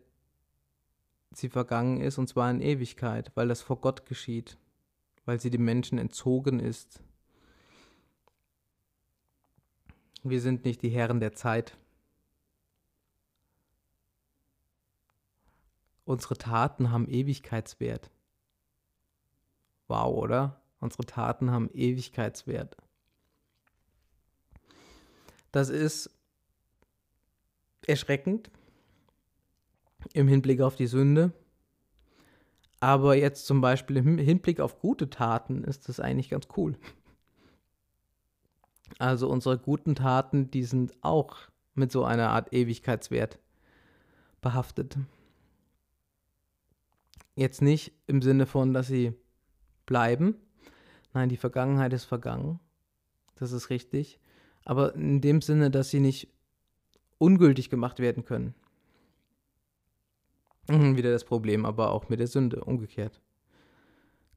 [1.37, 4.59] sie vergangen ist und zwar in Ewigkeit, weil das vor Gott geschieht,
[5.25, 7.03] weil sie dem Menschen entzogen ist.
[10.23, 11.77] Wir sind nicht die Herren der Zeit.
[16.05, 18.11] Unsere Taten haben Ewigkeitswert.
[19.89, 20.61] Wow, oder?
[20.81, 22.77] Unsere Taten haben Ewigkeitswert.
[25.53, 26.11] Das ist
[27.87, 28.51] erschreckend
[30.13, 31.33] im Hinblick auf die Sünde.
[32.81, 36.77] Aber jetzt zum Beispiel im Hinblick auf gute Taten ist das eigentlich ganz cool.
[38.99, 41.37] Also unsere guten Taten, die sind auch
[41.75, 43.39] mit so einer Art Ewigkeitswert
[44.41, 44.99] behaftet.
[47.35, 49.15] Jetzt nicht im Sinne von, dass sie
[49.87, 50.37] bleiben.
[51.13, 52.61] Nein, die Vergangenheit ist vergangen.
[53.37, 54.21] Das ist richtig.
[54.65, 56.29] Aber in dem Sinne, dass sie nicht
[57.19, 58.55] ungültig gemacht werden können.
[60.69, 63.21] Mhm, wieder das Problem, aber auch mit der Sünde, umgekehrt.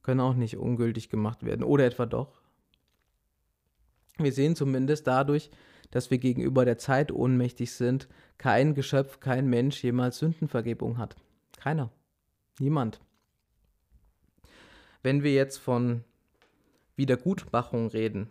[0.02, 1.62] Können auch nicht ungültig gemacht werden.
[1.62, 2.40] Oder etwa doch.
[4.18, 5.50] Wir sehen zumindest dadurch,
[5.90, 11.16] dass wir gegenüber der Zeit ohnmächtig sind, kein Geschöpf, kein Mensch jemals Sündenvergebung hat.
[11.56, 11.90] Keiner.
[12.58, 13.00] Niemand.
[15.02, 16.04] Wenn wir jetzt von
[16.96, 18.30] Wiedergutmachung reden,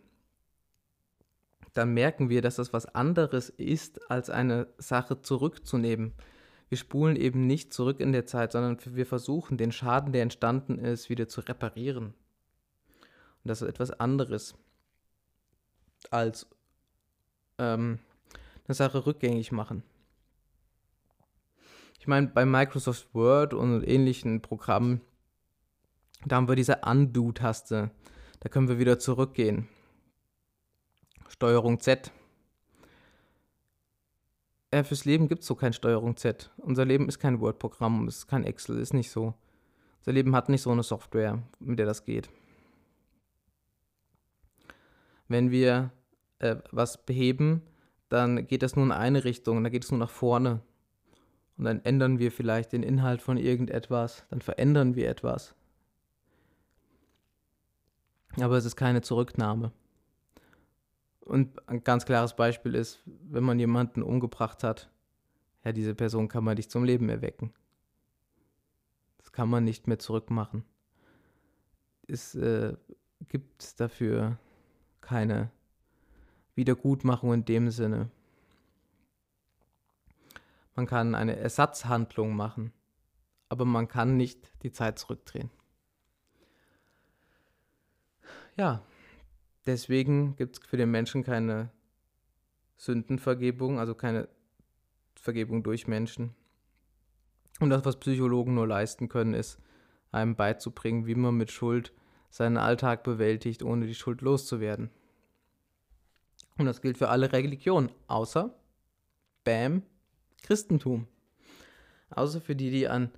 [1.73, 6.13] dann merken wir, dass das was anderes ist, als eine Sache zurückzunehmen.
[6.69, 10.79] Wir spulen eben nicht zurück in der Zeit, sondern wir versuchen, den Schaden, der entstanden
[10.79, 12.07] ist, wieder zu reparieren.
[13.43, 14.55] Und das ist etwas anderes
[16.11, 16.47] als
[17.57, 17.99] ähm,
[18.67, 19.83] eine Sache rückgängig machen.
[21.99, 25.01] Ich meine, bei Microsoft Word und ähnlichen Programmen,
[26.25, 27.91] da haben wir diese Undo-Taste.
[28.39, 29.67] Da können wir wieder zurückgehen.
[31.29, 32.11] Steuerung Z.
[34.77, 36.51] Äh, fürs Leben gibt es so kein Steuerung Z.
[36.57, 39.33] Unser Leben ist kein Word-Programm, es ist kein Excel, ist nicht so.
[39.99, 42.29] Unser Leben hat nicht so eine Software, mit der das geht.
[45.27, 45.91] Wenn wir
[46.39, 47.63] äh, was beheben,
[48.09, 50.61] dann geht das nur in eine Richtung, dann geht es nur nach vorne
[51.57, 55.55] und dann ändern wir vielleicht den Inhalt von irgendetwas, dann verändern wir etwas.
[58.39, 59.71] Aber es ist keine Zurücknahme.
[61.27, 64.89] Und ein ganz klares Beispiel ist, wenn man jemanden umgebracht hat,
[65.65, 67.53] ja, diese Person kann man nicht zum Leben erwecken.
[69.17, 70.63] Das kann man nicht mehr zurückmachen.
[72.07, 72.77] Es äh,
[73.27, 74.37] gibt dafür
[75.01, 75.51] keine
[76.55, 78.09] Wiedergutmachung in dem Sinne.
[80.75, 82.71] Man kann eine Ersatzhandlung machen,
[83.49, 85.49] aber man kann nicht die Zeit zurückdrehen.
[88.55, 88.81] Ja,
[89.67, 91.69] deswegen gibt es für den Menschen keine
[92.77, 94.27] Sündenvergebung, also keine
[95.15, 96.33] Vergebung durch Menschen.
[97.59, 99.59] Und das, was Psychologen nur leisten können, ist,
[100.11, 101.91] einem beizubringen, wie man mit Schuld
[102.29, 104.89] seinen Alltag bewältigt, ohne die Schuld loszuwerden.
[106.57, 108.55] Und das gilt für alle Religionen, außer,
[109.43, 109.83] bam,
[110.43, 111.07] Christentum.
[112.09, 113.11] Außer für die, die an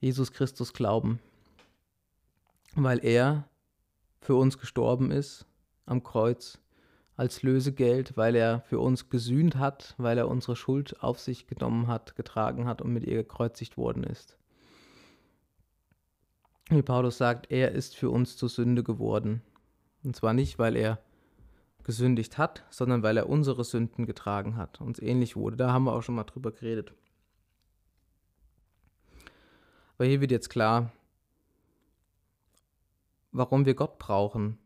[0.00, 1.18] Jesus Christus glauben.
[2.74, 3.48] Weil er
[4.20, 5.47] für uns gestorben ist,
[5.88, 6.58] am Kreuz
[7.16, 11.88] als Lösegeld, weil er für uns gesühnt hat, weil er unsere Schuld auf sich genommen
[11.88, 14.36] hat, getragen hat und mit ihr gekreuzigt worden ist.
[16.70, 19.42] Wie Paulus sagt, er ist für uns zur Sünde geworden.
[20.04, 21.00] Und zwar nicht, weil er
[21.82, 25.56] gesündigt hat, sondern weil er unsere Sünden getragen hat, uns ähnlich wurde.
[25.56, 26.92] Da haben wir auch schon mal drüber geredet.
[29.96, 30.92] Aber hier wird jetzt klar,
[33.32, 34.58] warum wir Gott brauchen,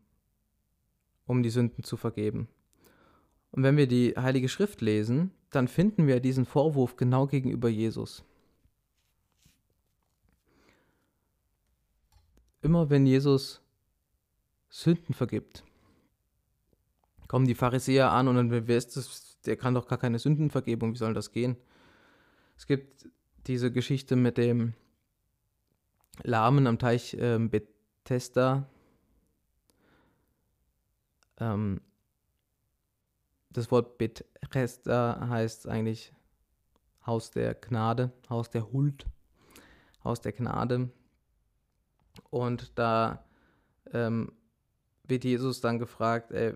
[1.25, 2.47] um die Sünden zu vergeben.
[3.51, 8.23] Und wenn wir die Heilige Schrift lesen, dann finden wir diesen Vorwurf genau gegenüber Jesus.
[12.61, 13.61] Immer wenn Jesus
[14.69, 15.63] Sünden vergibt,
[17.27, 19.39] kommen die Pharisäer an und dann, wer ist das?
[19.45, 21.57] Der kann doch gar keine Sündenvergebung, wie soll das gehen?
[22.55, 23.09] Es gibt
[23.47, 24.73] diese Geschichte mit dem
[26.23, 28.69] Lahmen am Teich äh, Bethesda.
[31.39, 31.81] Ähm,
[33.49, 36.13] das Wort Bethesda heißt eigentlich
[37.05, 39.05] Haus der Gnade, Haus der Huld,
[40.03, 40.89] Haus der Gnade.
[42.29, 43.25] Und da
[43.91, 44.31] ähm,
[45.03, 46.55] wird Jesus dann gefragt, ey,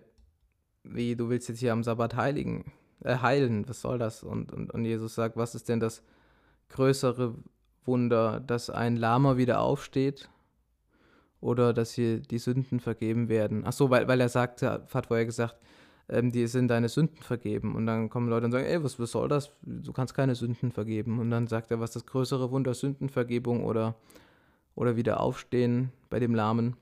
[0.84, 2.72] wie, du willst jetzt hier am Sabbat heiligen,
[3.04, 4.24] äh, heilen, was soll das?
[4.24, 6.04] Und, und, und Jesus sagt, was ist denn das
[6.70, 7.36] größere
[7.86, 10.30] Wunder, dass ein Lama wieder aufsteht
[11.42, 13.64] oder dass hier die Sünden vergeben werden?
[13.66, 15.58] Ach so, weil, weil er sagte, hat vorher gesagt,
[16.10, 17.76] ähm, die sind deine Sünden vergeben.
[17.76, 19.52] Und dann kommen Leute und sagen, ey, was, was soll das?
[19.62, 21.20] Du kannst keine Sünden vergeben.
[21.20, 23.96] Und dann sagt er, was das größere Wunder, Sündenvergebung oder,
[24.76, 26.76] oder wieder aufstehen bei dem Lahmen?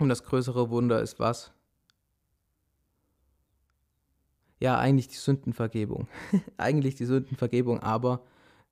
[0.00, 1.54] Und das größere Wunder ist was?
[4.64, 6.08] ja, eigentlich die Sündenvergebung.
[6.56, 8.24] eigentlich die Sündenvergebung, aber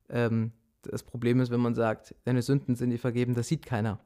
[0.08, 4.00] ähm, das Problem ist, wenn man sagt, deine Sünden sind dir vergeben, das sieht keiner.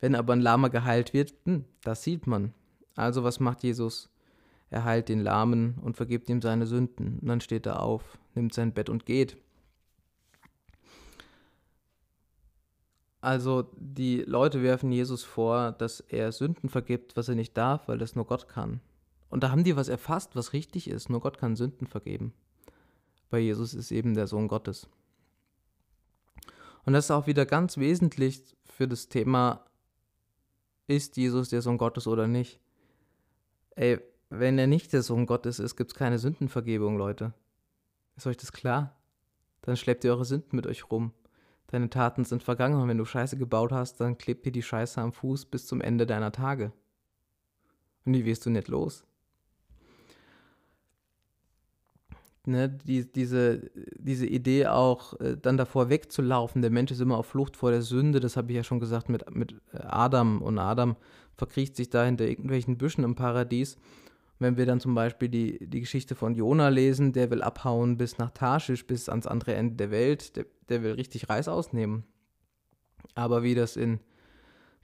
[0.00, 2.52] Wenn aber ein Lama geheilt wird, hm, das sieht man.
[2.94, 4.10] Also was macht Jesus?
[4.70, 7.18] Er heilt den Lahmen und vergibt ihm seine Sünden.
[7.20, 9.36] Und dann steht er auf, nimmt sein Bett und geht.
[13.20, 17.98] Also die Leute werfen Jesus vor, dass er Sünden vergibt, was er nicht darf, weil
[17.98, 18.80] das nur Gott kann.
[19.28, 21.10] Und da haben die was erfasst, was richtig ist.
[21.10, 22.32] Nur Gott kann Sünden vergeben.
[23.30, 24.88] Weil Jesus ist eben der Sohn Gottes.
[26.84, 29.65] Und das ist auch wieder ganz wesentlich für das Thema,
[30.86, 32.60] ist Jesus der Sohn Gottes oder nicht?
[33.74, 37.32] Ey, wenn er nicht der Sohn Gottes ist, gibt es keine Sündenvergebung, Leute.
[38.16, 38.96] Ist euch das klar?
[39.62, 41.12] Dann schleppt ihr eure Sünden mit euch rum.
[41.68, 45.00] Deine Taten sind vergangen und wenn du Scheiße gebaut hast, dann klebt dir die Scheiße
[45.00, 46.72] am Fuß bis zum Ende deiner Tage.
[48.04, 49.04] Und die wirst du nicht los.
[52.46, 56.62] Ne, die, diese, diese Idee auch äh, dann davor wegzulaufen.
[56.62, 59.08] Der Mensch ist immer auf Flucht vor der Sünde, das habe ich ja schon gesagt
[59.08, 60.42] mit, mit Adam.
[60.42, 60.96] Und Adam
[61.36, 63.76] verkriecht sich da hinter irgendwelchen Büschen im Paradies.
[64.38, 68.18] Wenn wir dann zum Beispiel die, die Geschichte von Jona lesen, der will abhauen bis
[68.18, 72.04] nach Tarschisch, bis ans andere Ende der Welt, der, der will richtig Reis ausnehmen.
[73.14, 74.00] Aber wie das in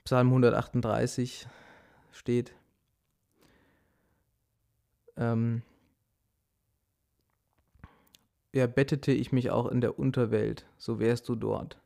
[0.05, 1.47] Psalm 138
[2.11, 2.55] steht,
[5.17, 5.61] ähm,
[8.53, 11.79] ja, bettete ich mich auch in der Unterwelt, so wärst du dort.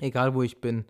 [0.00, 0.84] Egal wo ich bin,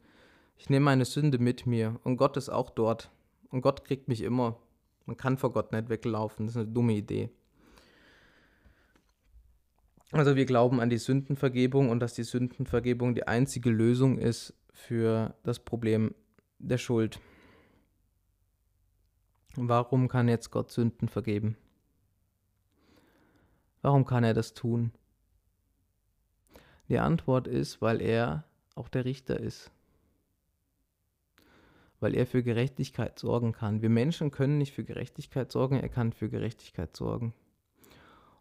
[0.57, 3.11] ich nehme meine Sünde mit mir und Gott ist auch dort.
[3.51, 4.59] Und Gott kriegt mich immer.
[5.07, 7.31] Man kann vor Gott nicht weglaufen, das ist eine dumme Idee.
[10.13, 15.35] Also wir glauben an die Sündenvergebung und dass die Sündenvergebung die einzige Lösung ist für
[15.43, 16.15] das Problem
[16.59, 17.19] der Schuld.
[19.57, 21.57] Warum kann jetzt Gott Sünden vergeben?
[23.83, 24.93] Warum kann er das tun?
[26.89, 29.71] Die Antwort ist, weil er auch der Richter ist.
[32.01, 33.83] Weil er für Gerechtigkeit sorgen kann.
[33.83, 37.35] Wir Menschen können nicht für Gerechtigkeit sorgen, er kann für Gerechtigkeit sorgen.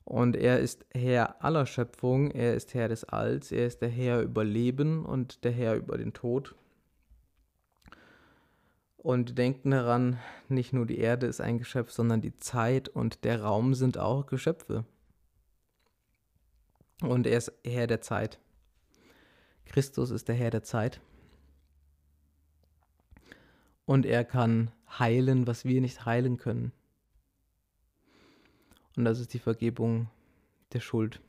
[0.03, 4.21] Und er ist Herr aller Schöpfung, er ist Herr des Alls, er ist der Herr
[4.21, 6.55] über Leben und der Herr über den Tod.
[8.97, 13.41] Und denken daran, nicht nur die Erde ist ein Geschöpf, sondern die Zeit und der
[13.41, 14.85] Raum sind auch Geschöpfe.
[17.01, 18.39] Und er ist Herr der Zeit.
[19.65, 21.01] Christus ist der Herr der Zeit.
[23.85, 26.71] Und er kann heilen, was wir nicht heilen können.
[28.95, 30.09] Und das ist die Vergebung
[30.73, 31.21] der Schuld.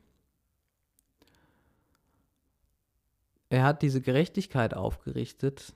[3.49, 5.75] Er hat diese Gerechtigkeit aufgerichtet,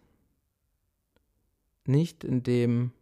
[1.85, 2.93] nicht indem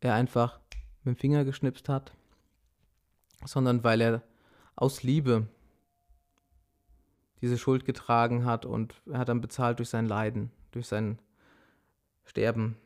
[0.00, 0.60] er einfach
[1.02, 2.12] mit dem Finger geschnipst hat,
[3.44, 4.22] sondern weil er
[4.76, 5.48] aus Liebe
[7.40, 11.18] diese Schuld getragen hat und er hat dann bezahlt durch sein Leiden, durch sein
[12.24, 12.76] Sterben.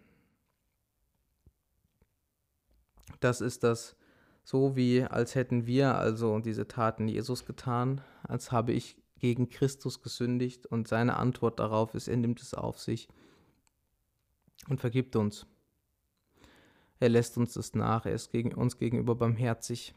[3.21, 3.97] Das ist das
[4.45, 10.03] so wie, als hätten wir also diese Taten Jesus getan, als habe ich gegen Christus
[10.03, 13.09] gesündigt und seine Antwort darauf ist, er nimmt es auf sich
[14.69, 15.47] und vergibt uns.
[16.99, 19.95] Er lässt uns das nach, er ist gegen uns gegenüber barmherzig.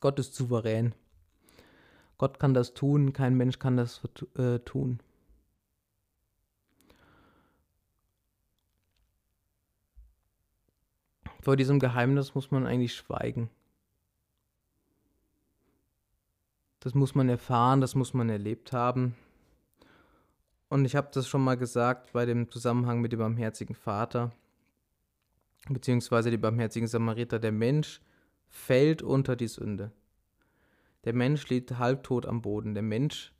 [0.00, 0.94] Gott ist souverän.
[2.18, 4.02] Gott kann das tun, kein Mensch kann das
[4.36, 5.00] äh, tun.
[11.40, 13.50] Vor diesem Geheimnis muss man eigentlich schweigen.
[16.80, 19.14] Das muss man erfahren, das muss man erlebt haben.
[20.68, 24.32] Und ich habe das schon mal gesagt bei dem Zusammenhang mit dem barmherzigen Vater,
[25.68, 27.38] beziehungsweise dem barmherzigen Samariter.
[27.38, 28.00] Der Mensch
[28.48, 29.92] fällt unter die Sünde.
[31.04, 32.74] Der Mensch liegt halbtot am Boden.
[32.74, 33.32] Der Mensch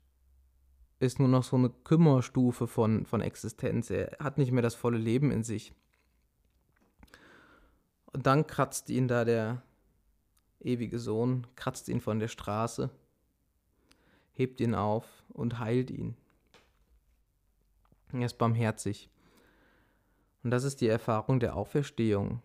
[0.99, 3.89] ist nur noch so eine Kümmerstufe von, von Existenz.
[3.89, 5.73] Er hat nicht mehr das volle Leben in sich.
[8.13, 9.61] Und dann kratzt ihn da der
[10.61, 12.89] ewige Sohn, kratzt ihn von der Straße,
[14.33, 16.15] hebt ihn auf und heilt ihn.
[18.13, 19.09] Er ist barmherzig.
[20.43, 22.41] Und das ist die Erfahrung der Auferstehung.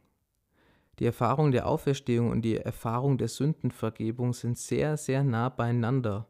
[1.01, 6.29] Die Erfahrung der Auferstehung und die Erfahrung der Sündenvergebung sind sehr, sehr nah beieinander,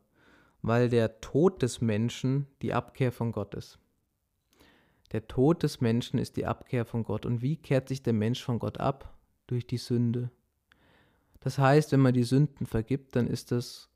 [0.63, 3.81] weil der Tod des Menschen die Abkehr von Gott ist.
[5.11, 7.27] Der Tod des Menschen ist die Abkehr von Gott.
[7.27, 9.13] Und wie kehrt sich der Mensch von Gott ab?
[9.49, 10.31] Durch die Sünde.
[11.41, 13.89] Das heißt, wenn man die Sünden vergibt, dann ist das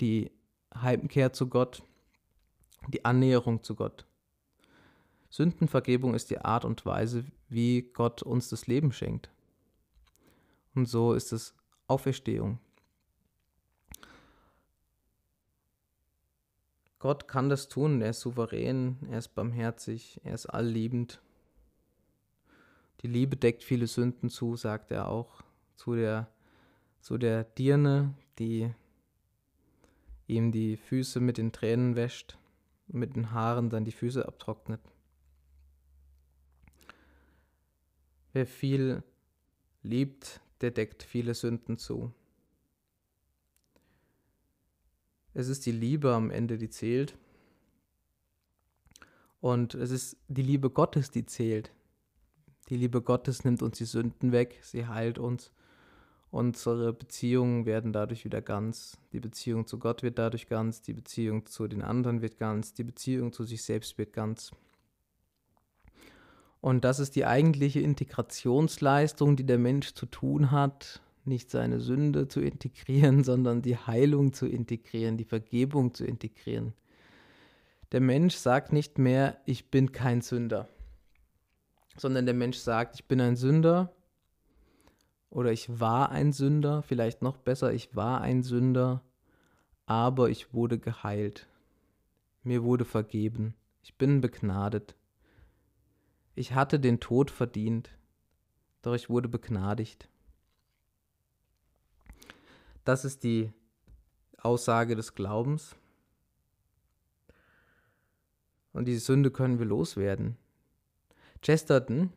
[0.00, 0.32] die
[0.74, 1.84] Heimkehr zu Gott,
[2.88, 4.06] die Annäherung zu Gott.
[5.30, 9.30] Sündenvergebung ist die Art und Weise, wie Gott uns das Leben schenkt.
[10.74, 11.54] Und so ist es
[11.86, 12.58] Auferstehung.
[16.98, 21.20] Gott kann das tun, er ist souverän, er ist barmherzig, er ist allliebend.
[23.00, 25.42] Die Liebe deckt viele Sünden zu, sagt er auch
[25.74, 26.28] zu der,
[27.00, 28.72] zu der Dirne, die
[30.28, 32.38] ihm die Füße mit den Tränen wäscht
[32.92, 34.80] mit den Haaren dann die Füße abtrocknet.
[38.32, 39.02] Wer viel
[39.82, 42.12] liebt, der deckt viele Sünden zu.
[45.34, 47.16] Es ist die Liebe am Ende, die zählt.
[49.40, 51.72] Und es ist die Liebe Gottes, die zählt.
[52.68, 55.52] Die Liebe Gottes nimmt uns die Sünden weg, sie heilt uns.
[56.30, 58.98] Unsere Beziehungen werden dadurch wieder ganz.
[59.12, 62.84] Die Beziehung zu Gott wird dadurch ganz, die Beziehung zu den anderen wird ganz, die
[62.84, 64.52] Beziehung zu sich selbst wird ganz.
[66.62, 72.28] Und das ist die eigentliche Integrationsleistung, die der Mensch zu tun hat, nicht seine Sünde
[72.28, 76.72] zu integrieren, sondern die Heilung zu integrieren, die Vergebung zu integrieren.
[77.90, 80.68] Der Mensch sagt nicht mehr, ich bin kein Sünder,
[81.96, 83.92] sondern der Mensch sagt, ich bin ein Sünder
[85.30, 89.02] oder ich war ein Sünder, vielleicht noch besser, ich war ein Sünder,
[89.84, 91.48] aber ich wurde geheilt.
[92.44, 93.54] Mir wurde vergeben.
[93.82, 94.94] Ich bin begnadet.
[96.34, 97.90] Ich hatte den Tod verdient,
[98.80, 100.08] doch ich wurde begnadigt.
[102.84, 103.52] Das ist die
[104.38, 105.76] Aussage des Glaubens.
[108.72, 110.36] Und diese Sünde können wir loswerden.
[111.42, 112.12] Chesterton,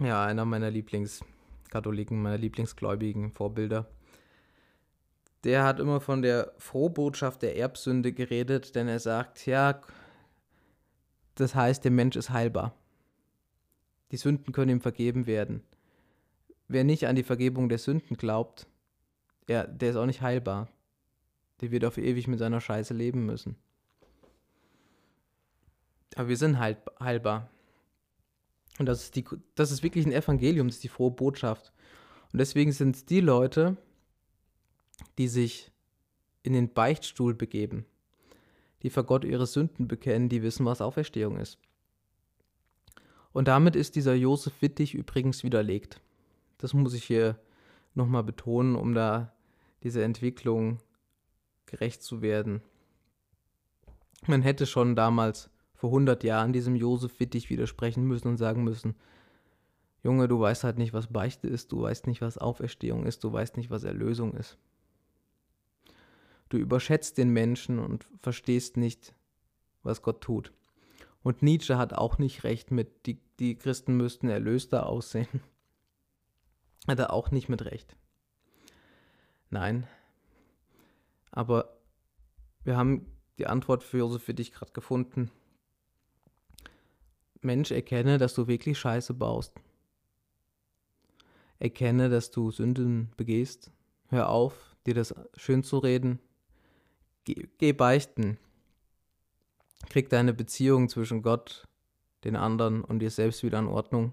[0.00, 3.88] ja, einer meiner Lieblingskatholiken, meiner Lieblingsgläubigen Vorbilder,
[5.44, 9.80] der hat immer von der Frohbotschaft der Erbsünde geredet, denn er sagt, ja,
[11.34, 12.74] das heißt, der Mensch ist heilbar.
[14.10, 15.62] Die Sünden können ihm vergeben werden.
[16.68, 18.66] Wer nicht an die Vergebung der Sünden glaubt,
[19.48, 20.68] ja, der ist auch nicht heilbar.
[21.60, 23.56] Der wird auf ewig mit seiner Scheiße leben müssen.
[26.16, 27.50] Aber wir sind heil, heilbar.
[28.78, 29.24] Und das ist, die,
[29.54, 31.72] das ist wirklich ein Evangelium, das ist die frohe Botschaft.
[32.32, 33.76] Und deswegen sind es die Leute,
[35.18, 35.70] die sich
[36.42, 37.86] in den Beichtstuhl begeben,
[38.84, 41.58] die vor Gott ihre Sünden bekennen, die wissen, was Auferstehung ist.
[43.32, 46.00] Und damit ist dieser Josef Wittig übrigens widerlegt.
[46.58, 47.36] Das muss ich hier
[47.94, 49.32] nochmal betonen, um da
[49.82, 50.78] dieser Entwicklung
[51.66, 52.60] gerecht zu werden.
[54.26, 58.94] Man hätte schon damals vor 100 Jahren diesem Josef Wittig widersprechen müssen und sagen müssen,
[60.02, 63.32] Junge, du weißt halt nicht, was Beichte ist, du weißt nicht, was Auferstehung ist, du
[63.32, 64.58] weißt nicht, was Erlösung ist.
[66.48, 69.14] Du überschätzt den Menschen und verstehst nicht,
[69.82, 70.52] was Gott tut.
[71.22, 75.40] Und Nietzsche hat auch nicht recht mit, die, die Christen müssten erlöster aussehen.
[76.86, 77.96] Hat er auch nicht mit recht.
[79.48, 79.86] Nein.
[81.30, 81.78] Aber
[82.62, 83.06] wir haben
[83.38, 85.30] die Antwort für Josef für dich gerade gefunden.
[87.40, 89.54] Mensch, erkenne, dass du wirklich Scheiße baust.
[91.58, 93.70] Erkenne, dass du Sünden begehst.
[94.08, 96.18] Hör auf, dir das schön zu reden.
[97.24, 98.38] Geh, geh beichten.
[99.88, 101.66] Krieg deine Beziehung zwischen Gott,
[102.24, 104.12] den anderen und dir selbst wieder in Ordnung.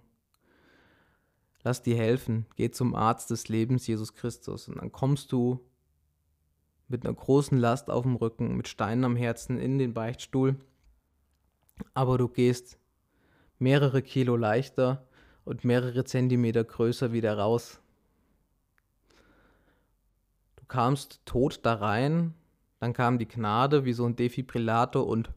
[1.64, 2.46] Lass dir helfen.
[2.56, 4.68] Geh zum Arzt des Lebens, Jesus Christus.
[4.68, 5.60] Und dann kommst du
[6.88, 10.56] mit einer großen Last auf dem Rücken, mit Steinen am Herzen in den Beichtstuhl.
[11.94, 12.78] Aber du gehst
[13.60, 15.08] mehrere Kilo leichter
[15.46, 17.80] und mehrere Zentimeter größer wieder raus.
[20.56, 22.34] Du kamst tot da rein,
[22.82, 25.30] dann kam die Gnade wie so ein Defibrillator und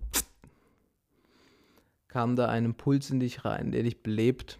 [2.09, 4.59] kam da ein Impuls in dich rein, der dich belebt.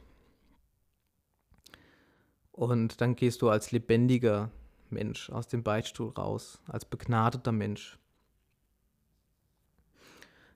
[2.53, 4.51] Und dann gehst du als lebendiger
[4.91, 7.99] Mensch aus dem Beichtstuhl raus, als begnadeter Mensch.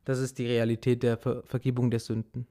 [0.05, 2.47] Das ist die Realität der Ver Vergebung der Sünden.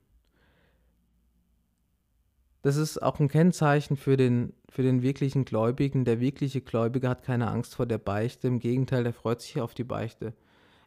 [2.61, 6.05] Das ist auch ein Kennzeichen für den, für den wirklichen Gläubigen.
[6.05, 8.47] Der wirkliche Gläubige hat keine Angst vor der Beichte.
[8.47, 10.33] Im Gegenteil, er freut sich auf die Beichte.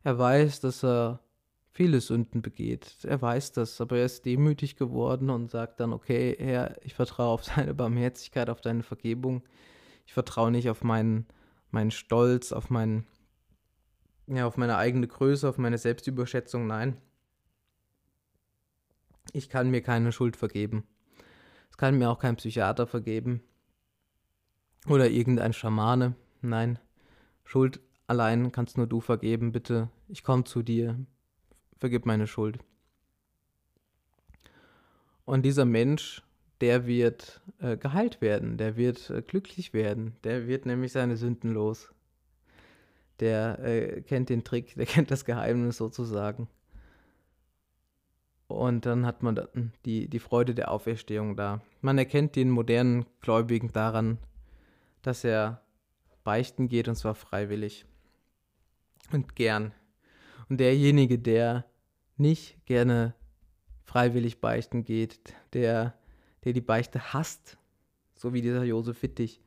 [0.03, 1.21] Er weiß, dass er
[1.73, 2.99] viele Sünden begeht.
[3.05, 7.29] Er weiß das, aber er ist demütig geworden und sagt dann, okay, Herr, ich vertraue
[7.29, 9.43] auf deine Barmherzigkeit, auf deine Vergebung.
[10.07, 11.27] Ich vertraue nicht auf meinen,
[11.71, 13.07] meinen Stolz, auf meinen,
[14.27, 16.66] ja, auf meine eigene Größe, auf meine Selbstüberschätzung.
[16.66, 16.97] Nein.
[19.33, 20.85] Ich kann mir keine Schuld vergeben.
[21.81, 23.41] Kann mir auch kein Psychiater vergeben.
[24.87, 26.14] Oder irgendein Schamane.
[26.43, 26.78] Nein.
[27.43, 29.51] Schuld allein kannst nur du vergeben.
[29.51, 30.99] Bitte, ich komme zu dir
[31.78, 32.59] vergib meine Schuld.
[35.24, 36.22] Und dieser Mensch,
[36.61, 41.55] der wird äh, geheilt werden, der wird äh, glücklich werden, der wird nämlich seine Sünden
[41.55, 41.95] los.
[43.20, 46.47] Der äh, kennt den Trick, der kennt das Geheimnis sozusagen.
[48.51, 49.41] Und dann hat man
[49.85, 51.61] die, die Freude der Auferstehung da.
[51.81, 54.19] Man erkennt den modernen Gläubigen daran,
[55.03, 55.63] dass er
[56.25, 57.87] beichten geht und zwar freiwillig
[59.13, 59.73] und gern.
[60.49, 61.65] Und derjenige, der
[62.17, 63.15] nicht gerne
[63.85, 65.95] freiwillig beichten geht, der,
[66.45, 67.57] der die Beichte hasst,
[68.15, 69.41] so wie dieser Josef Wittig,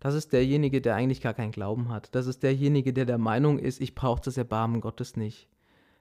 [0.00, 2.14] das ist derjenige, der eigentlich gar keinen Glauben hat.
[2.14, 5.48] Das ist derjenige, der der Meinung ist, ich brauche das Erbarmen Gottes nicht.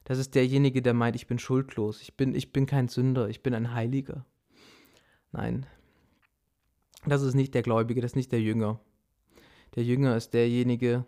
[0.06, 3.44] Das ist derjenige, der meint, ich bin schuldlos, ich bin, ich bin kein Sünder, ich
[3.44, 4.26] bin ein Heiliger.
[5.32, 5.66] Nein,
[7.06, 8.80] das ist nicht der Gläubige, das ist nicht der Jünger.
[9.76, 11.06] Der Jünger ist derjenige,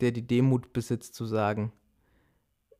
[0.00, 1.72] der die Demut besitzt zu sagen,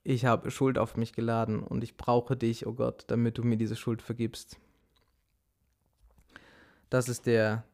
[0.02, 3.56] ich habe Schuld auf mich geladen und ich brauche dich, oh Gott, damit du mir
[3.56, 4.58] diese Schuld vergibst.
[6.90, 7.64] Das ist der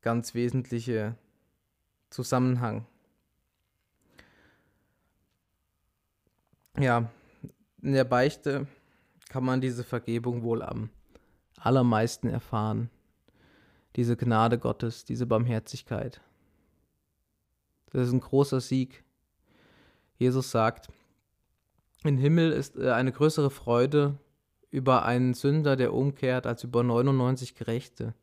[0.00, 1.16] ganz wesentliche
[2.08, 2.86] Zusammenhang.
[6.80, 7.10] Ja,
[7.82, 8.66] in der Beichte
[9.28, 10.90] kann man diese Vergebung wohl am
[11.56, 12.88] allermeisten erfahren.
[13.96, 16.20] Diese Gnade Gottes, diese Barmherzigkeit.
[17.90, 19.02] Das ist ein großer Sieg.
[20.18, 20.88] Jesus sagt,
[22.04, 24.18] im Himmel ist äh, eine größere Freude
[24.70, 28.14] über einen Sünder, der umkehrt, als über 99 Gerechte.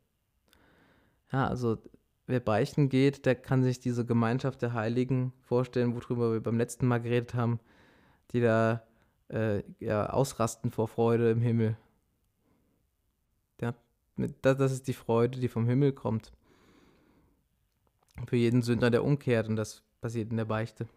[1.32, 1.78] Ja, also
[2.26, 6.86] wer beichten geht, der kann sich diese Gemeinschaft der Heiligen vorstellen, worüber wir beim letzten
[6.86, 7.60] Mal geredet haben,
[8.32, 8.82] die da
[9.28, 11.76] äh, ja, ausrasten vor Freude im Himmel.
[13.60, 13.74] Ja,
[14.42, 16.32] das, ist die Freude, die vom Himmel kommt.
[18.26, 20.88] Für jeden Sünder, der umkehrt, und das passiert in der Beichte.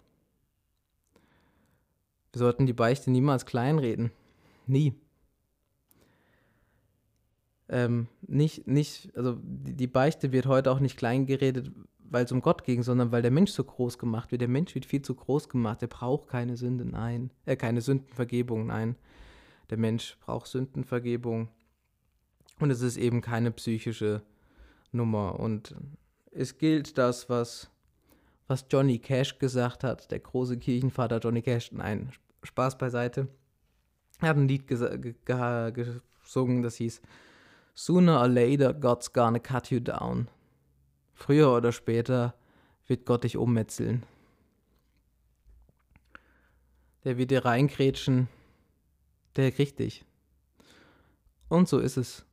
[2.31, 4.11] Wir sollten die Beichte niemals kleinreden.
[4.67, 4.93] Nie.
[7.67, 11.71] Ähm, nicht, nicht, also die, die Beichte wird heute auch nicht kleingeredet,
[12.11, 14.41] weil es um Gott ging, sondern weil der Mensch so groß gemacht wird.
[14.41, 15.81] Der Mensch wird viel zu groß gemacht.
[15.81, 17.31] Er braucht keine Sünde, nein.
[17.45, 18.95] Äh, keine Sündenvergebung, nein.
[19.69, 21.49] Der Mensch braucht Sündenvergebung.
[22.59, 24.21] Und es ist eben keine psychische
[24.91, 25.39] Nummer.
[25.39, 25.75] Und
[26.31, 27.69] es gilt das, was
[28.49, 31.71] was Johnny Cash gesagt hat, der große Kirchenvater Johnny Cash.
[31.71, 32.11] Nein,
[32.43, 33.27] Spaß beiseite.
[34.19, 37.01] Er hat ein Lied gesungen, das hieß
[37.75, 40.27] Sooner or later God's gonna cut you down.
[41.19, 42.33] Früher oder später
[42.87, 44.03] wird Gott dich ummetzeln.
[47.03, 48.27] Der wird dir reingrätschen,
[49.35, 50.03] der kriegt dich.
[51.47, 52.25] Und so ist es.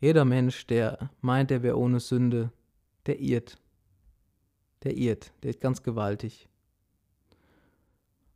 [0.00, 2.52] Jeder Mensch, der meint, er wäre ohne Sünde,
[3.06, 3.58] der irrt
[4.82, 6.48] der irrt, der ist ganz gewaltig.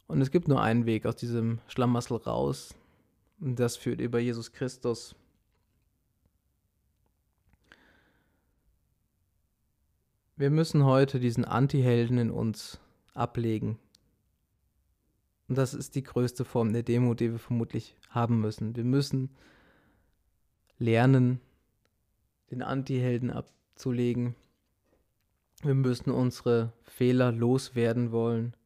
[0.07, 2.75] Und es gibt nur einen Weg aus diesem Schlamassel raus,
[3.41, 5.17] und das führt über Jesus Christus.
[10.37, 12.81] Wir müssen heute diesen Antihelden in uns
[13.13, 13.79] ablegen.
[15.47, 18.75] Und das ist die größte Form der Demo, die wir vermutlich haben müssen.
[18.75, 19.31] Wir müssen
[20.79, 21.41] lernen,
[22.51, 24.35] den Antihelden ab zu legen.
[25.63, 28.57] Wir müssen unsere Fehler loswerden wollen.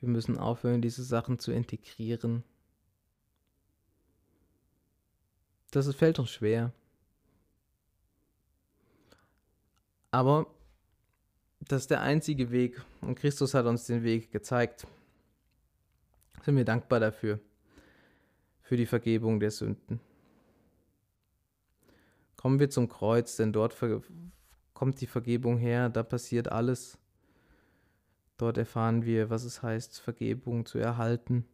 [0.00, 2.44] Wir müssen aufhören, diese Sachen zu integrieren.
[5.70, 6.72] Das fällt uns schwer.
[10.10, 10.46] Aber
[11.68, 14.86] das ist der einzige Weg und Christus hat uns den Weg gezeigt.
[16.44, 17.38] Sind wir dankbar dafür,
[18.62, 20.00] für die Vergebung der Sünden.
[22.36, 23.76] Kommen wir zum Kreuz, denn dort
[24.74, 26.98] kommt die Vergebung her, da passiert alles.
[28.36, 31.44] Dort erfahren wir, was es heißt, Vergebung zu erhalten.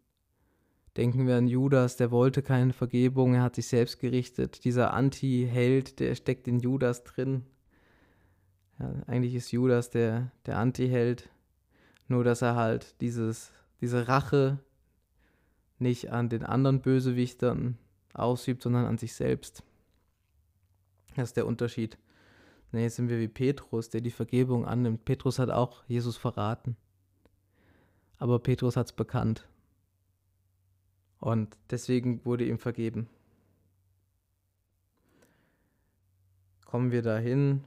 [0.97, 4.65] Denken wir an Judas, der wollte keine Vergebung, er hat sich selbst gerichtet.
[4.65, 7.45] Dieser Anti-Held, der steckt in Judas drin.
[8.79, 11.29] Ja, eigentlich ist Judas der, der Anti-Held,
[12.07, 14.59] nur dass er halt dieses, diese Rache
[15.79, 17.79] nicht an den anderen Bösewichtern
[18.15, 19.63] ausübt, sondern an sich selbst.
[21.17, 21.99] Das ist der Unterschied.
[22.71, 25.05] Nee, jetzt sind wir wie Petrus, der die Vergebung annimmt.
[25.05, 26.77] Petrus hat auch Jesus verraten.
[28.19, 29.49] Aber Petrus hat es bekannt.
[31.21, 33.09] Und deswegen wurde ihm vergeben.
[36.67, 37.65] Kommen wir dahin,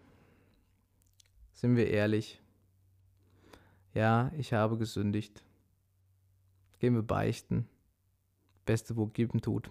[1.53, 2.41] sind wir ehrlich.
[3.93, 5.43] Ja, ich habe gesündigt.
[6.79, 7.67] Gehen wir beichten.
[8.65, 9.69] Beste, wo geben tut.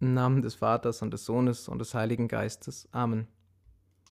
[0.00, 2.88] Im Namen des Vaters und des Sohnes und des Heiligen Geistes.
[2.92, 3.26] Amen.